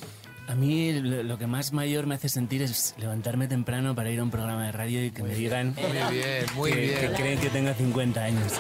A 0.49 0.55
mí 0.55 0.93
lo, 0.93 1.37
que 1.37 1.47
más 1.47 1.75
mayor 1.75 2.07
me 2.07 2.15
hace 2.15 2.31
sentir 2.31 2.63
es 2.63 2.95
levantarme 2.97 3.49
temprano 3.49 3.95
para 3.95 4.11
ir 4.11 4.19
a 4.19 4.23
un 4.23 4.31
programa 4.31 4.65
de 4.65 4.73
radio 4.73 5.05
y 5.05 5.11
que 5.11 5.23
me 5.23 5.35
digan 5.35 5.75
Muy 5.77 6.17
bien, 6.17 6.47
muy 6.55 6.73
que, 6.73 6.81
bien. 6.81 7.01
que 7.01 7.13
creen 7.13 7.39
que 7.39 7.51
tengo 7.51 7.75
50 7.75 8.25
años. 8.25 8.53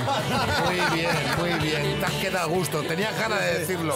Muy 0.66 0.98
bien, 0.98 1.11
muy 1.38 1.66
bien. 1.66 1.98
Te 1.98 2.05
has 2.05 2.12
quedado 2.12 2.51
a 2.51 2.55
gusto. 2.55 2.83
Tenías 2.83 3.18
ganas 3.18 3.40
de 3.40 3.61
decirlo. 3.61 3.94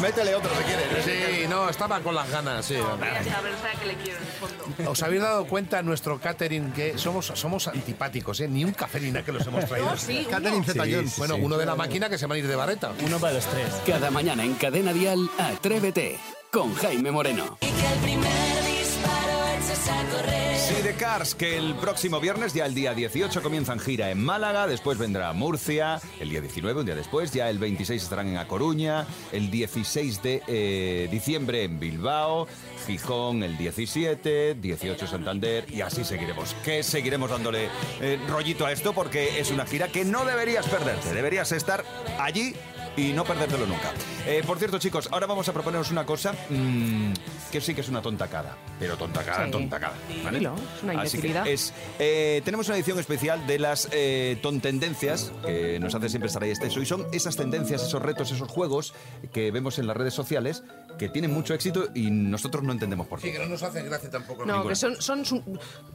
Métele 0.00 0.36
otro 0.36 0.50
si 0.56 0.62
quieres. 0.62 1.04
Sí, 1.04 1.46
no, 1.48 1.68
estaba 1.68 1.98
con 2.00 2.14
las 2.14 2.30
ganas, 2.30 2.64
sí. 2.64 2.74
que 2.74 3.86
le 3.86 3.94
quiero 3.94 4.18
en 4.18 4.24
el 4.24 4.32
fondo. 4.32 4.90
¿Os 4.92 5.02
habéis 5.02 5.22
dado 5.22 5.44
cuenta 5.46 5.80
en 5.80 5.86
nuestro 5.86 6.20
catering 6.20 6.70
que 6.70 6.96
somos, 6.96 7.26
somos 7.34 7.66
antipáticos, 7.66 8.38
¿eh? 8.40 8.46
Ni 8.46 8.64
un 8.64 8.72
café 8.72 9.00
ni 9.00 9.10
nada 9.10 9.24
que 9.24 9.32
los 9.32 9.44
hemos 9.44 9.66
traído. 9.66 9.90
No, 9.90 9.96
sí. 9.96 10.26
Sí, 10.28 11.12
bueno, 11.18 11.34
uno 11.36 11.58
de 11.58 11.66
la 11.66 11.74
máquina 11.74 12.08
que 12.08 12.18
se 12.18 12.26
van 12.26 12.36
a 12.36 12.38
ir 12.38 12.46
de 12.46 12.54
vareta. 12.54 12.92
Uno 13.04 13.18
para 13.18 13.32
los 13.34 13.46
tres. 13.46 13.66
Cada 13.84 14.12
mañana 14.12 14.44
en 14.44 14.54
Cadena 14.54 14.92
Dial, 14.92 15.28
Atrévete 15.38 16.20
con 16.52 16.74
Jaime 16.74 17.10
Moreno. 17.10 17.56
Y 17.62 17.66
que 17.66 17.92
el 17.92 17.98
primer 18.00 18.64
disparo 18.66 19.46
eches 19.56 19.88
a 19.88 20.04
correr. 20.14 20.58
Sí, 20.58 20.82
de 20.82 20.94
Cars, 20.94 21.34
que 21.34 21.56
el 21.56 21.74
próximo 21.76 22.20
viernes, 22.20 22.52
ya 22.52 22.66
el 22.66 22.74
día 22.74 22.92
18, 22.92 23.42
comienzan 23.42 23.80
gira 23.80 24.10
en 24.10 24.22
Málaga, 24.22 24.66
después 24.66 24.98
vendrá 24.98 25.32
Murcia, 25.32 25.98
el 26.20 26.28
día 26.28 26.42
19, 26.42 26.80
un 26.80 26.86
día 26.86 26.94
después, 26.94 27.32
ya 27.32 27.48
el 27.48 27.58
26 27.58 28.02
estarán 28.02 28.28
en 28.28 28.36
A 28.36 28.46
Coruña, 28.46 29.06
el 29.32 29.50
16 29.50 30.22
de 30.22 30.42
eh, 30.46 31.08
diciembre 31.10 31.64
en 31.64 31.80
Bilbao, 31.80 32.46
Gijón 32.86 33.42
el 33.42 33.56
17, 33.56 34.56
18 34.56 35.06
Santander 35.06 35.64
y 35.72 35.80
así 35.80 36.04
seguiremos. 36.04 36.54
Que 36.64 36.82
seguiremos 36.82 37.30
dándole 37.30 37.70
eh, 38.02 38.20
rollito 38.28 38.66
a 38.66 38.72
esto 38.72 38.92
porque 38.92 39.40
es 39.40 39.50
una 39.50 39.64
gira 39.64 39.88
que 39.88 40.04
no 40.04 40.26
deberías 40.26 40.68
perderte, 40.68 41.14
deberías 41.14 41.50
estar 41.52 41.82
allí 42.18 42.54
y 42.96 43.12
no 43.12 43.24
perdértelo 43.24 43.66
nunca. 43.66 43.92
Eh, 44.26 44.42
por 44.46 44.58
cierto, 44.58 44.78
chicos, 44.78 45.08
ahora 45.10 45.26
vamos 45.26 45.48
a 45.48 45.52
proponeros 45.52 45.90
una 45.90 46.04
cosa 46.04 46.34
mm, 46.50 47.12
que 47.52 47.60
sí 47.60 47.74
que 47.74 47.82
es 47.82 47.88
una 47.88 48.02
tontacada, 48.02 48.56
pero 48.80 48.96
tontacada, 48.96 49.44
Sí. 49.44 49.50
tontacada. 49.52 49.94
¿vale? 50.24 50.38
Dilo, 50.38 50.54
es 50.54 50.82
una 50.82 51.02
Así 51.02 51.18
que 51.20 51.28
imbecilidad. 51.28 51.46
es, 51.46 51.72
eh, 52.00 52.40
tenemos 52.44 52.66
una 52.66 52.76
edición 52.78 52.98
especial 52.98 53.46
de 53.46 53.58
las 53.60 53.88
eh, 53.92 54.38
tontendencias 54.42 55.30
que 55.44 55.78
nos 55.78 55.94
hace 55.94 56.08
siempre 56.08 56.26
estar 56.28 56.42
ahí 56.42 56.50
extenso 56.50 56.80
y 56.80 56.86
son 56.86 57.06
esas 57.12 57.36
tendencias, 57.36 57.82
esos 57.82 58.00
retos, 58.02 58.32
esos 58.32 58.48
juegos 58.50 58.94
que 59.32 59.50
vemos 59.52 59.78
en 59.78 59.86
las 59.86 59.96
redes 59.96 60.14
sociales 60.14 60.64
que 60.98 61.08
tienen 61.08 61.32
mucho 61.32 61.54
éxito 61.54 61.88
y 61.94 62.10
nosotros 62.10 62.62
no 62.64 62.72
entendemos 62.72 63.06
por 63.06 63.20
Sí, 63.20 63.26
qué. 63.28 63.32
que 63.34 63.38
no 63.38 63.46
nos 63.50 63.62
hace 63.62 63.82
gracia 63.82 64.10
tampoco. 64.10 64.44
No, 64.46 64.66
que 64.66 64.74
son, 64.74 65.00
son 65.00 65.22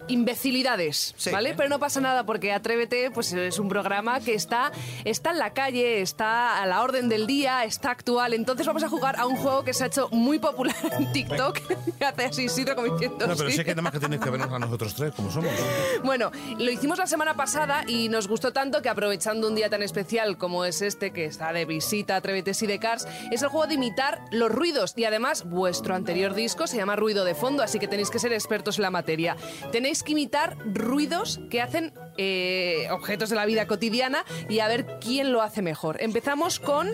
imbecilidades, 0.07 1.15
¿vale? 1.31 1.53
Pero 1.55 1.69
no 1.69 1.79
pasa 1.79 1.99
nada 2.01 2.25
porque 2.25 2.51
Atrévete 2.51 3.11
pues 3.11 3.33
es 3.33 3.59
un 3.59 3.67
programa 3.69 4.19
que 4.19 4.33
está, 4.33 4.71
está 5.05 5.31
en 5.31 5.39
la 5.39 5.53
calle, 5.53 6.01
está 6.01 6.61
a 6.61 6.65
la 6.65 6.81
orden 6.81 7.09
del 7.09 7.27
día, 7.27 7.63
está 7.63 7.91
actual. 7.91 8.33
Entonces 8.33 8.65
vamos 8.65 8.83
a 8.83 8.89
jugar 8.89 9.19
a 9.19 9.25
un 9.25 9.35
juego 9.35 9.63
que 9.63 9.73
se 9.73 9.83
ha 9.83 9.87
hecho 9.87 10.09
muy 10.11 10.39
popular 10.39 10.75
en 10.97 11.11
TikTok. 11.11 11.46
que 11.97 12.05
hace 12.05 12.25
así, 12.25 12.49
sí, 12.49 12.65
como 12.65 12.93
diciendo 12.93 13.27
No, 13.27 13.35
pero 13.35 13.49
sí. 13.49 13.57
sé 13.57 13.65
que 13.65 13.71
nada 13.71 13.81
más 13.83 13.93
que 13.93 13.99
tenéis 13.99 14.21
que 14.21 14.29
vernos 14.29 14.51
a 14.51 14.59
nosotros 14.59 14.93
tres, 14.95 15.13
como 15.13 15.31
somos. 15.31 15.51
Bueno, 16.03 16.31
lo 16.57 16.71
hicimos 16.71 16.97
la 16.97 17.07
semana 17.07 17.35
pasada 17.35 17.83
y 17.87 18.09
nos 18.09 18.27
gustó 18.27 18.53
tanto 18.53 18.81
que 18.81 18.89
aprovechando 18.89 19.47
un 19.47 19.55
día 19.55 19.69
tan 19.69 19.83
especial 19.83 20.37
como 20.37 20.65
es 20.65 20.81
este, 20.81 21.11
que 21.11 21.25
está 21.25 21.51
de 21.53 21.65
visita 21.65 22.15
a 22.15 22.17
Atrévete 22.17 22.51
y 22.61 22.67
de 22.67 22.79
Cars, 22.79 23.07
es 23.31 23.41
el 23.41 23.49
juego 23.49 23.67
de 23.67 23.75
imitar 23.75 24.21
los 24.31 24.51
ruidos. 24.51 24.93
Y 24.95 25.05
además, 25.05 25.43
vuestro 25.43 25.95
anterior 25.95 26.33
disco 26.33 26.67
se 26.67 26.77
llama 26.77 26.95
Ruido 26.95 27.25
de 27.25 27.35
Fondo, 27.35 27.63
así 27.63 27.79
que 27.79 27.87
tenéis 27.87 28.09
que 28.09 28.19
ser 28.19 28.33
expertos 28.33 28.77
en 28.77 28.83
la 28.83 28.91
materia. 28.91 29.35
Tenéis 29.71 30.03
que 30.03 30.13
imitar 30.13 30.57
ruidos 30.65 31.39
que 31.49 31.61
hacen 31.61 31.93
eh, 32.17 32.87
objetos 32.91 33.29
de 33.29 33.35
la 33.35 33.45
vida 33.45 33.67
cotidiana 33.67 34.23
y 34.49 34.59
a 34.59 34.67
ver 34.67 34.97
quién 34.99 35.31
lo 35.31 35.41
hace 35.41 35.61
mejor. 35.61 36.01
Empezamos 36.01 36.59
con 36.59 36.89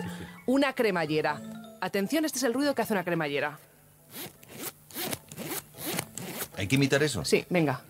una 0.46 0.74
cremallera. 0.74 1.40
Atención, 1.80 2.24
este 2.24 2.38
es 2.38 2.44
el 2.44 2.54
ruido 2.54 2.74
que 2.74 2.82
hace 2.82 2.92
una 2.94 3.04
cremallera. 3.04 3.58
¿Hay 6.56 6.66
que 6.68 6.76
imitar 6.76 7.02
eso? 7.02 7.24
Sí, 7.24 7.44
venga. 7.50 7.82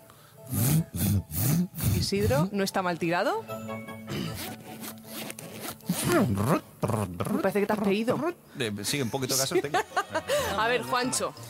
Isidro, 1.97 2.49
¿no 2.53 2.65
está 2.65 2.83
mal 2.83 2.99
tirado? 2.99 3.45
Me 6.11 7.41
parece 7.41 7.61
que 7.61 7.67
te 7.67 7.73
has 7.73 7.79
pedido. 7.79 8.19
Eh, 8.59 8.73
sí, 8.83 9.01
un 9.01 9.11
poquito 9.11 9.35
de 9.35 9.41
caso 9.41 9.55
tengo. 9.61 9.79
A 10.59 10.69
ver, 10.69 10.83
Juancho. 10.83 11.35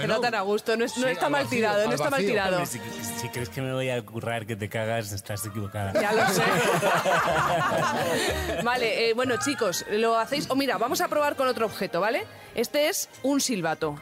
Que 0.00 0.06
no 0.06 0.20
tan 0.20 0.34
a 0.34 0.40
gusto, 0.42 0.76
no, 0.76 0.84
es- 0.84 0.96
no 0.96 1.06
está 1.08 1.28
mal 1.28 1.46
tirado, 1.48 1.86
no 1.86 1.92
está 1.94 2.08
mal 2.08 2.24
tirado. 2.24 2.64
Si, 2.66 2.80
si 3.20 3.28
crees 3.28 3.48
que 3.48 3.60
me 3.60 3.72
voy 3.72 3.90
a 3.90 4.00
currar 4.04 4.46
que 4.46 4.56
te 4.56 4.68
cagas, 4.68 5.12
estás 5.12 5.44
equivocada. 5.44 5.92
Ya 6.00 6.12
lo 6.12 6.26
sé. 6.28 6.42
Vale, 8.64 9.10
eh, 9.10 9.14
bueno 9.14 9.34
chicos, 9.44 9.84
lo 9.90 10.16
hacéis. 10.18 10.48
O 10.50 10.56
mira, 10.56 10.78
vamos 10.78 11.00
a 11.00 11.08
probar 11.08 11.36
con 11.36 11.46
otro 11.48 11.66
objeto, 11.66 12.00
¿vale? 12.00 12.26
Este 12.54 12.88
es 12.88 13.08
un 13.22 13.40
silbato. 13.40 14.00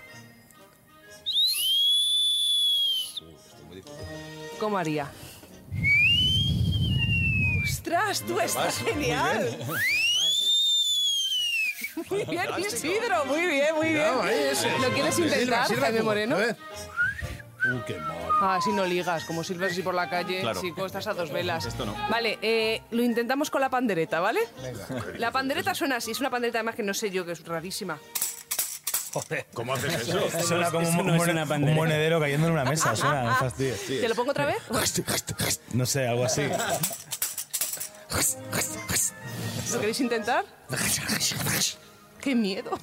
¿Cómo 4.64 4.78
haría? 4.78 5.10
¡Ostras, 7.62 8.22
tú 8.22 8.40
estás 8.40 8.78
genial! 8.78 9.58
Muy 12.08 12.24
bien, 12.24 12.46
Isidro, 12.56 13.26
muy 13.26 13.46
bien, 13.46 13.74
muy 13.74 13.88
bien. 13.90 14.08
¿Lo 14.80 14.88
quieres 14.94 15.18
intentar, 15.18 15.68
sirva 15.68 15.82
Jaime. 15.88 16.00
Moreno? 16.02 16.36
Uh, 16.38 17.84
qué 17.86 17.98
mal. 17.98 18.16
Ah, 18.40 18.58
si 18.64 18.72
no 18.72 18.86
ligas, 18.86 19.24
como 19.26 19.44
silbas 19.44 19.72
así 19.72 19.82
por 19.82 19.94
la 19.94 20.08
calle, 20.08 20.40
Claro. 20.40 20.58
si 20.58 20.70
como 20.72 20.86
estás 20.86 21.06
a 21.08 21.12
dos 21.12 21.30
velas. 21.30 21.66
Esto 21.66 21.84
no. 21.84 21.94
Vale, 22.08 22.38
eh, 22.40 22.80
lo 22.90 23.02
intentamos 23.02 23.50
con 23.50 23.60
la 23.60 23.68
pandereta, 23.68 24.20
¿vale? 24.20 24.40
La 25.18 25.30
pandereta 25.30 25.74
suena 25.74 25.96
así, 25.96 26.12
es 26.12 26.20
una 26.20 26.30
pandereta 26.30 26.60
además 26.60 26.74
que 26.74 26.82
no 26.82 26.94
sé 26.94 27.10
yo, 27.10 27.26
que 27.26 27.32
es 27.32 27.44
rarísima. 27.44 27.98
¿Cómo 29.52 29.74
haces 29.74 29.94
eso? 29.94 30.20
Suena 30.46 30.70
como 30.70 30.82
Eso 30.88 31.00
un, 31.00 31.06
no 31.06 31.12
un 31.14 31.64
un 31.64 31.74
monedero 31.74 32.20
cayendo 32.20 32.46
en 32.48 32.52
una 32.52 32.64
mesa. 32.64 32.96
Suena, 32.96 33.22
no 33.24 33.36
fastidio. 33.36 33.74
¿Te 33.86 34.08
lo 34.08 34.14
pongo 34.14 34.30
otra 34.30 34.46
vez? 34.46 34.58
No 35.72 35.86
sé, 35.86 36.06
algo 36.06 36.24
así. 36.24 36.42
¿Lo 39.72 39.80
queréis 39.80 40.00
intentar? 40.00 40.44
¡Qué 42.20 42.34
miedo! 42.34 42.78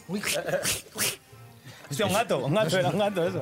Hostia, 1.91 2.06
un 2.06 2.13
gato, 2.13 2.38
un 2.39 2.54
gato, 2.56 2.80
era 2.80 2.89
un 2.89 2.99
gato 2.99 3.27
eso. 3.27 3.41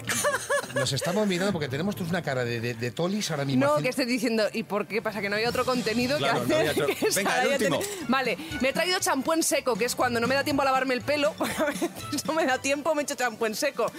Nos 0.76 0.92
estamos 0.94 1.26
mirando 1.28 1.52
porque 1.54 1.68
tenemos 1.70 1.96
todos 1.96 2.10
una 2.10 2.22
cara 2.22 2.44
de, 2.44 2.60
de, 2.60 2.74
de 2.74 2.92
tolis 2.92 3.30
ahora 3.32 3.46
mismo. 3.46 3.66
No, 3.66 3.78
que 3.78 3.90
estés 3.90 4.08
diciendo, 4.08 4.44
¿y 4.54 4.64
por 4.64 4.88
qué 4.88 5.02
pasa? 5.02 5.22
Que 5.22 5.30
no 5.30 5.36
hay 5.36 5.46
otro 5.46 5.66
contenido 5.66 6.18
Claro, 6.18 6.42
no 6.42 6.48
que 6.48 6.56
hay 6.56 6.68
hacer. 6.68 6.84
otro. 6.84 6.96
que 7.00 7.10
Venga, 7.16 7.44
el 7.44 7.50
último. 7.54 7.80
Vale, 8.08 8.38
me 8.62 8.70
he 8.70 8.74
traído 8.74 9.00
champú 9.00 9.34
en 9.34 9.44
seco, 9.44 9.76
que 9.76 9.86
es 9.86 9.96
cuando 9.96 10.20
no 10.20 10.28
me 10.28 10.36
da 10.36 10.44
tiempo 10.44 10.62
a 10.64 10.66
lavarme 10.66 10.94
el 10.94 11.02
pelo. 11.02 11.34
porque 11.38 11.56
a 11.58 11.66
veces 11.66 11.90
no 12.26 12.34
me 12.34 12.46
da 12.46 12.58
tiempo, 12.60 12.94
me 12.96 13.04
echo 13.04 13.16
champú 13.16 13.46
en 13.46 13.56
seco. 13.56 13.92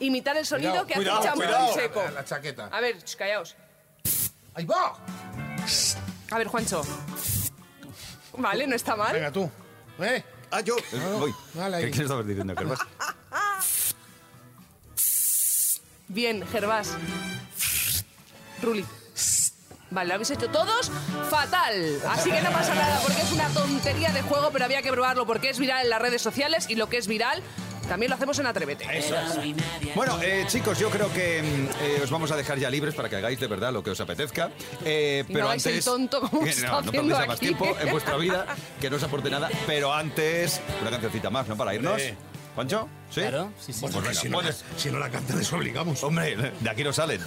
Imitar 0.00 0.36
el 0.36 0.46
sonido 0.46 0.70
Cuidado, 0.70 0.86
que 0.86 0.94
cuidado, 0.94 1.18
hace 1.18 1.28
el 1.28 1.34
champú 1.34 1.68
en 1.68 1.74
seco. 1.74 2.02
La, 2.04 2.10
la 2.10 2.24
chaqueta. 2.24 2.66
A 2.72 2.80
ver, 2.80 3.02
ch, 3.02 3.16
callaos. 3.16 3.56
¡Ahí 4.54 4.64
va! 4.64 4.96
A 6.30 6.38
ver, 6.38 6.46
Juancho. 6.48 6.82
Vale, 8.38 8.66
no 8.66 8.74
está 8.74 8.96
mal. 8.96 9.12
Venga, 9.12 9.30
tú. 9.30 9.50
¿Eh? 10.00 10.22
Ah, 10.50 10.60
yo. 10.60 10.76
Voy. 11.18 11.32
Vale, 11.54 11.76
ahí. 11.76 11.84
¿Qué, 11.84 11.90
qué 11.92 12.02
estabas 12.02 12.26
diciendo, 12.26 12.54
Gervás? 12.56 12.80
Bien, 16.12 16.46
Gervás. 16.46 16.96
Ruli. 18.62 18.84
Vale, 19.90 20.08
lo 20.08 20.14
habéis 20.14 20.30
hecho 20.30 20.48
todos 20.48 20.90
fatal. 21.30 22.00
Así 22.08 22.30
que 22.30 22.40
no 22.40 22.50
pasa 22.50 22.74
nada 22.74 23.00
porque 23.02 23.20
es 23.20 23.32
una 23.32 23.48
tontería 23.48 24.10
de 24.12 24.22
juego, 24.22 24.50
pero 24.52 24.64
había 24.64 24.82
que 24.82 24.90
probarlo 24.90 25.26
porque 25.26 25.50
es 25.50 25.58
viral 25.58 25.84
en 25.84 25.90
las 25.90 26.00
redes 26.00 26.22
sociales 26.22 26.66
y 26.68 26.76
lo 26.76 26.88
que 26.88 26.98
es 26.98 27.06
viral 27.06 27.42
también 27.88 28.10
lo 28.10 28.16
hacemos 28.16 28.38
en 28.38 28.46
Atrévete. 28.46 28.86
Bueno, 29.94 30.18
eh, 30.22 30.44
chicos, 30.48 30.78
yo 30.78 30.88
creo 30.88 31.12
que 31.12 31.40
eh, 31.40 32.00
os 32.02 32.10
vamos 32.10 32.30
a 32.30 32.36
dejar 32.36 32.58
ya 32.58 32.70
libres 32.70 32.94
para 32.94 33.08
que 33.08 33.16
hagáis 33.16 33.40
de 33.40 33.46
verdad 33.46 33.72
lo 33.72 33.82
que 33.82 33.90
os 33.90 34.00
apetezca. 34.00 34.50
Eh, 34.84 35.24
no 35.28 35.34
pero 35.34 35.46
el 35.46 35.52
antes. 35.52 35.84
tonto 35.84 36.20
como 36.20 36.44
que 36.44 36.54
no, 36.56 36.82
no 36.82 36.92
perdéis 36.92 37.26
más 37.26 37.40
tiempo 37.40 37.76
en 37.80 37.90
vuestra 37.90 38.16
vida, 38.16 38.46
que 38.80 38.88
no 38.88 38.96
os 38.96 39.02
aporte 39.02 39.30
nada. 39.30 39.50
Pero 39.66 39.92
antes, 39.92 40.60
una 40.80 40.90
cancioncita 40.90 41.28
más, 41.30 41.48
¿no? 41.48 41.56
Para 41.56 41.74
irnos. 41.74 42.00
Sí. 42.00 42.14
¿Pancho? 42.54 42.88
¿Sí? 43.12 43.20
Claro, 43.20 43.50
sí, 43.60 43.72
sí. 43.72 43.80
Pues 43.82 43.94
venga, 43.94 44.14
si, 44.14 44.28
no, 44.28 44.38
pones- 44.40 44.64
si 44.76 44.90
no 44.90 44.98
la 44.98 45.10
canta, 45.10 45.34
les 45.36 45.52
obligamos. 45.52 46.02
Hombre, 46.02 46.34
de 46.60 46.70
aquí 46.70 46.82
no 46.82 46.92
salen. 46.92 47.20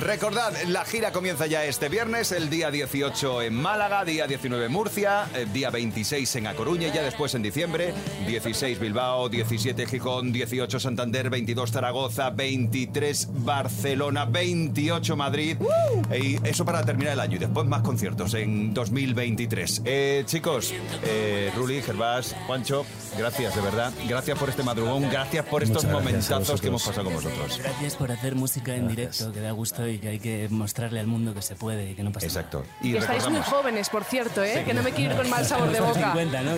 Recordad, 0.00 0.52
la 0.68 0.84
gira 0.84 1.12
comienza 1.12 1.46
ya 1.46 1.64
este 1.64 1.88
viernes, 1.88 2.32
el 2.32 2.50
día 2.50 2.70
18 2.70 3.42
en 3.42 3.54
Málaga, 3.54 4.04
día 4.04 4.26
19 4.26 4.66
en 4.66 4.72
Murcia, 4.72 5.26
el 5.34 5.52
día 5.52 5.70
26 5.70 6.36
en 6.36 6.46
A 6.48 6.54
Coruña, 6.54 6.88
y 6.88 6.92
ya 6.92 7.02
después 7.02 7.34
en 7.34 7.42
diciembre, 7.42 7.94
16 8.26 8.78
Bilbao, 8.80 9.28
17 9.28 9.86
Gijón, 9.86 10.32
18 10.32 10.80
Santander, 10.80 11.30
22 11.30 11.70
Zaragoza, 11.70 12.30
23 12.30 13.28
Barcelona, 13.44 14.24
28 14.24 15.16
Madrid. 15.16 15.56
Y 16.12 16.36
eso 16.46 16.64
para 16.64 16.84
terminar 16.84 17.12
el 17.14 17.20
año 17.20 17.36
y 17.36 17.38
después 17.40 17.66
más 17.66 17.82
conciertos 17.82 18.34
en 18.34 18.74
2023. 18.74 19.82
Eh, 19.84 20.22
chicos, 20.26 20.72
eh, 21.04 21.50
Ruli, 21.56 21.82
Gervás, 21.82 22.34
Juancho, 22.46 22.84
gracias 23.18 23.54
de 23.54 23.60
verdad. 23.62 23.92
Gracias 24.08 24.38
por 24.38 24.48
este 24.56 24.64
madrugón. 24.64 25.02
Gracias 25.10 25.44
por 25.44 25.62
estos 25.62 25.84
Muchas 25.84 26.00
momentazos 26.02 26.60
que 26.62 26.68
hemos 26.68 26.82
pasado 26.82 27.04
con 27.04 27.14
vosotros. 27.14 27.58
Gracias 27.62 27.94
por 27.94 28.10
hacer 28.10 28.34
música 28.34 28.74
en 28.74 28.88
directo, 28.88 29.30
que 29.32 29.40
da 29.40 29.50
gusto 29.50 29.86
y 29.86 29.98
que 29.98 30.08
hay 30.08 30.18
que 30.18 30.48
mostrarle 30.50 30.98
al 31.00 31.06
mundo 31.06 31.34
que 31.34 31.42
se 31.42 31.56
puede 31.56 31.90
y 31.90 31.94
que 31.94 32.02
no 32.02 32.10
pasa 32.10 32.26
Exacto. 32.26 32.60
nada. 32.60 32.72
Y 32.80 32.92
Que 32.92 32.98
estáis 32.98 33.28
muy 33.28 33.42
jóvenes, 33.42 33.90
por 33.90 34.04
cierto, 34.04 34.42
¿eh? 34.42 34.62
que 34.64 34.72
no 34.72 34.82
me 34.82 34.92
quiero 34.92 35.12
ir 35.12 35.20
con 35.20 35.28
mal 35.28 35.44
sabor 35.46 35.70
de 35.70 35.80
boca. 35.80 36.14
50, 36.14 36.42
¿no? 36.42 36.52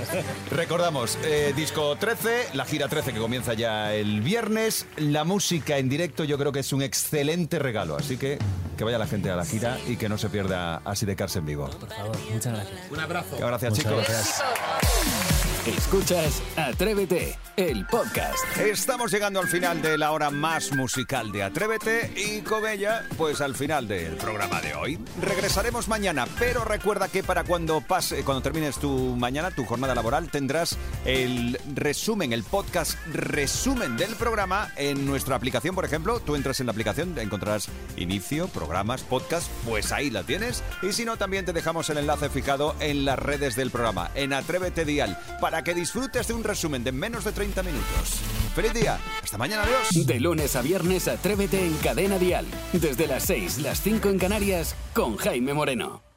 Recordamos, 0.52 1.18
eh, 1.24 1.52
disco 1.56 1.96
13, 1.96 2.50
la 2.54 2.64
gira 2.64 2.86
13 2.86 3.12
que 3.12 3.18
comienza 3.18 3.54
ya 3.54 3.92
el 3.92 4.20
viernes. 4.20 4.86
La 4.96 5.24
música 5.24 5.78
en 5.78 5.88
directo 5.88 6.22
yo 6.22 6.38
creo 6.38 6.52
que 6.52 6.60
es 6.60 6.72
un 6.72 6.82
excelente 6.82 7.58
regalo, 7.58 7.96
así 7.96 8.16
que 8.16 8.38
que 8.78 8.84
vaya 8.84 8.96
la 8.96 9.06
gente 9.06 9.30
a 9.30 9.36
la 9.36 9.44
gira 9.44 9.76
y 9.86 9.96
que 9.96 10.08
no 10.08 10.16
se 10.16 10.30
pierda 10.30 10.76
así 10.86 11.04
de 11.04 11.14
Cars 11.14 11.36
en 11.36 11.44
vivo. 11.44 11.68
Por 11.68 11.88
favor, 11.88 12.16
muchas 12.32 12.54
gracias. 12.54 12.80
Un 12.90 13.00
abrazo. 13.00 13.36
Gracias 13.38 13.70
Muchas 13.72 13.84
chicos. 13.84 14.04
gracias. 14.08 15.59
Escuchas 15.66 16.42
Atrévete, 16.56 17.38
el 17.56 17.84
podcast. 17.86 18.56
Estamos 18.58 19.12
llegando 19.12 19.40
al 19.40 19.46
final 19.46 19.82
de 19.82 19.98
la 19.98 20.12
hora 20.12 20.30
más 20.30 20.74
musical 20.74 21.30
de 21.32 21.42
Atrévete 21.42 22.14
y 22.16 22.40
con 22.40 22.66
ella, 22.66 23.04
pues 23.18 23.42
al 23.42 23.54
final 23.54 23.86
del 23.86 24.14
programa 24.14 24.62
de 24.62 24.74
hoy. 24.74 24.98
Regresaremos 25.20 25.86
mañana, 25.86 26.26
pero 26.38 26.64
recuerda 26.64 27.08
que 27.08 27.22
para 27.22 27.44
cuando 27.44 27.82
pase, 27.82 28.24
cuando 28.24 28.40
termines 28.40 28.78
tu 28.78 29.16
mañana, 29.16 29.50
tu 29.50 29.66
jornada 29.66 29.94
laboral, 29.94 30.30
tendrás 30.30 30.78
el 31.04 31.60
resumen, 31.74 32.32
el 32.32 32.42
podcast 32.42 32.98
resumen 33.12 33.98
del 33.98 34.16
programa 34.16 34.70
en 34.76 35.04
nuestra 35.04 35.36
aplicación, 35.36 35.74
por 35.74 35.84
ejemplo. 35.84 36.20
Tú 36.20 36.36
entras 36.36 36.60
en 36.60 36.66
la 36.66 36.72
aplicación, 36.72 37.18
encontrarás 37.18 37.68
inicio, 37.98 38.48
programas, 38.48 39.02
podcast, 39.02 39.50
pues 39.68 39.92
ahí 39.92 40.08
la 40.08 40.22
tienes. 40.22 40.62
Y 40.80 40.92
si 40.92 41.04
no, 41.04 41.18
también 41.18 41.44
te 41.44 41.52
dejamos 41.52 41.90
el 41.90 41.98
enlace 41.98 42.30
fijado 42.30 42.74
en 42.80 43.04
las 43.04 43.18
redes 43.18 43.56
del 43.56 43.70
programa, 43.70 44.10
en 44.14 44.32
Atrévete 44.32 44.86
Dial, 44.86 45.18
para 45.50 45.64
que 45.64 45.74
disfrutes 45.74 46.28
de 46.28 46.34
un 46.34 46.44
resumen 46.44 46.84
de 46.84 46.92
menos 46.92 47.24
de 47.24 47.32
30 47.32 47.64
minutos. 47.64 48.20
¡Feliz 48.54 48.72
día! 48.72 49.00
¡Hasta 49.20 49.36
mañana! 49.36 49.64
¡Adiós! 49.64 50.06
De 50.06 50.20
lunes 50.20 50.54
a 50.54 50.62
viernes, 50.62 51.08
Atrévete 51.08 51.66
en 51.66 51.76
Cadena 51.78 52.18
Dial. 52.18 52.46
Desde 52.72 53.08
las 53.08 53.24
6, 53.24 53.58
las 53.58 53.80
5 53.82 54.10
en 54.10 54.18
Canarias, 54.20 54.76
con 54.94 55.16
Jaime 55.16 55.52
Moreno. 55.52 56.09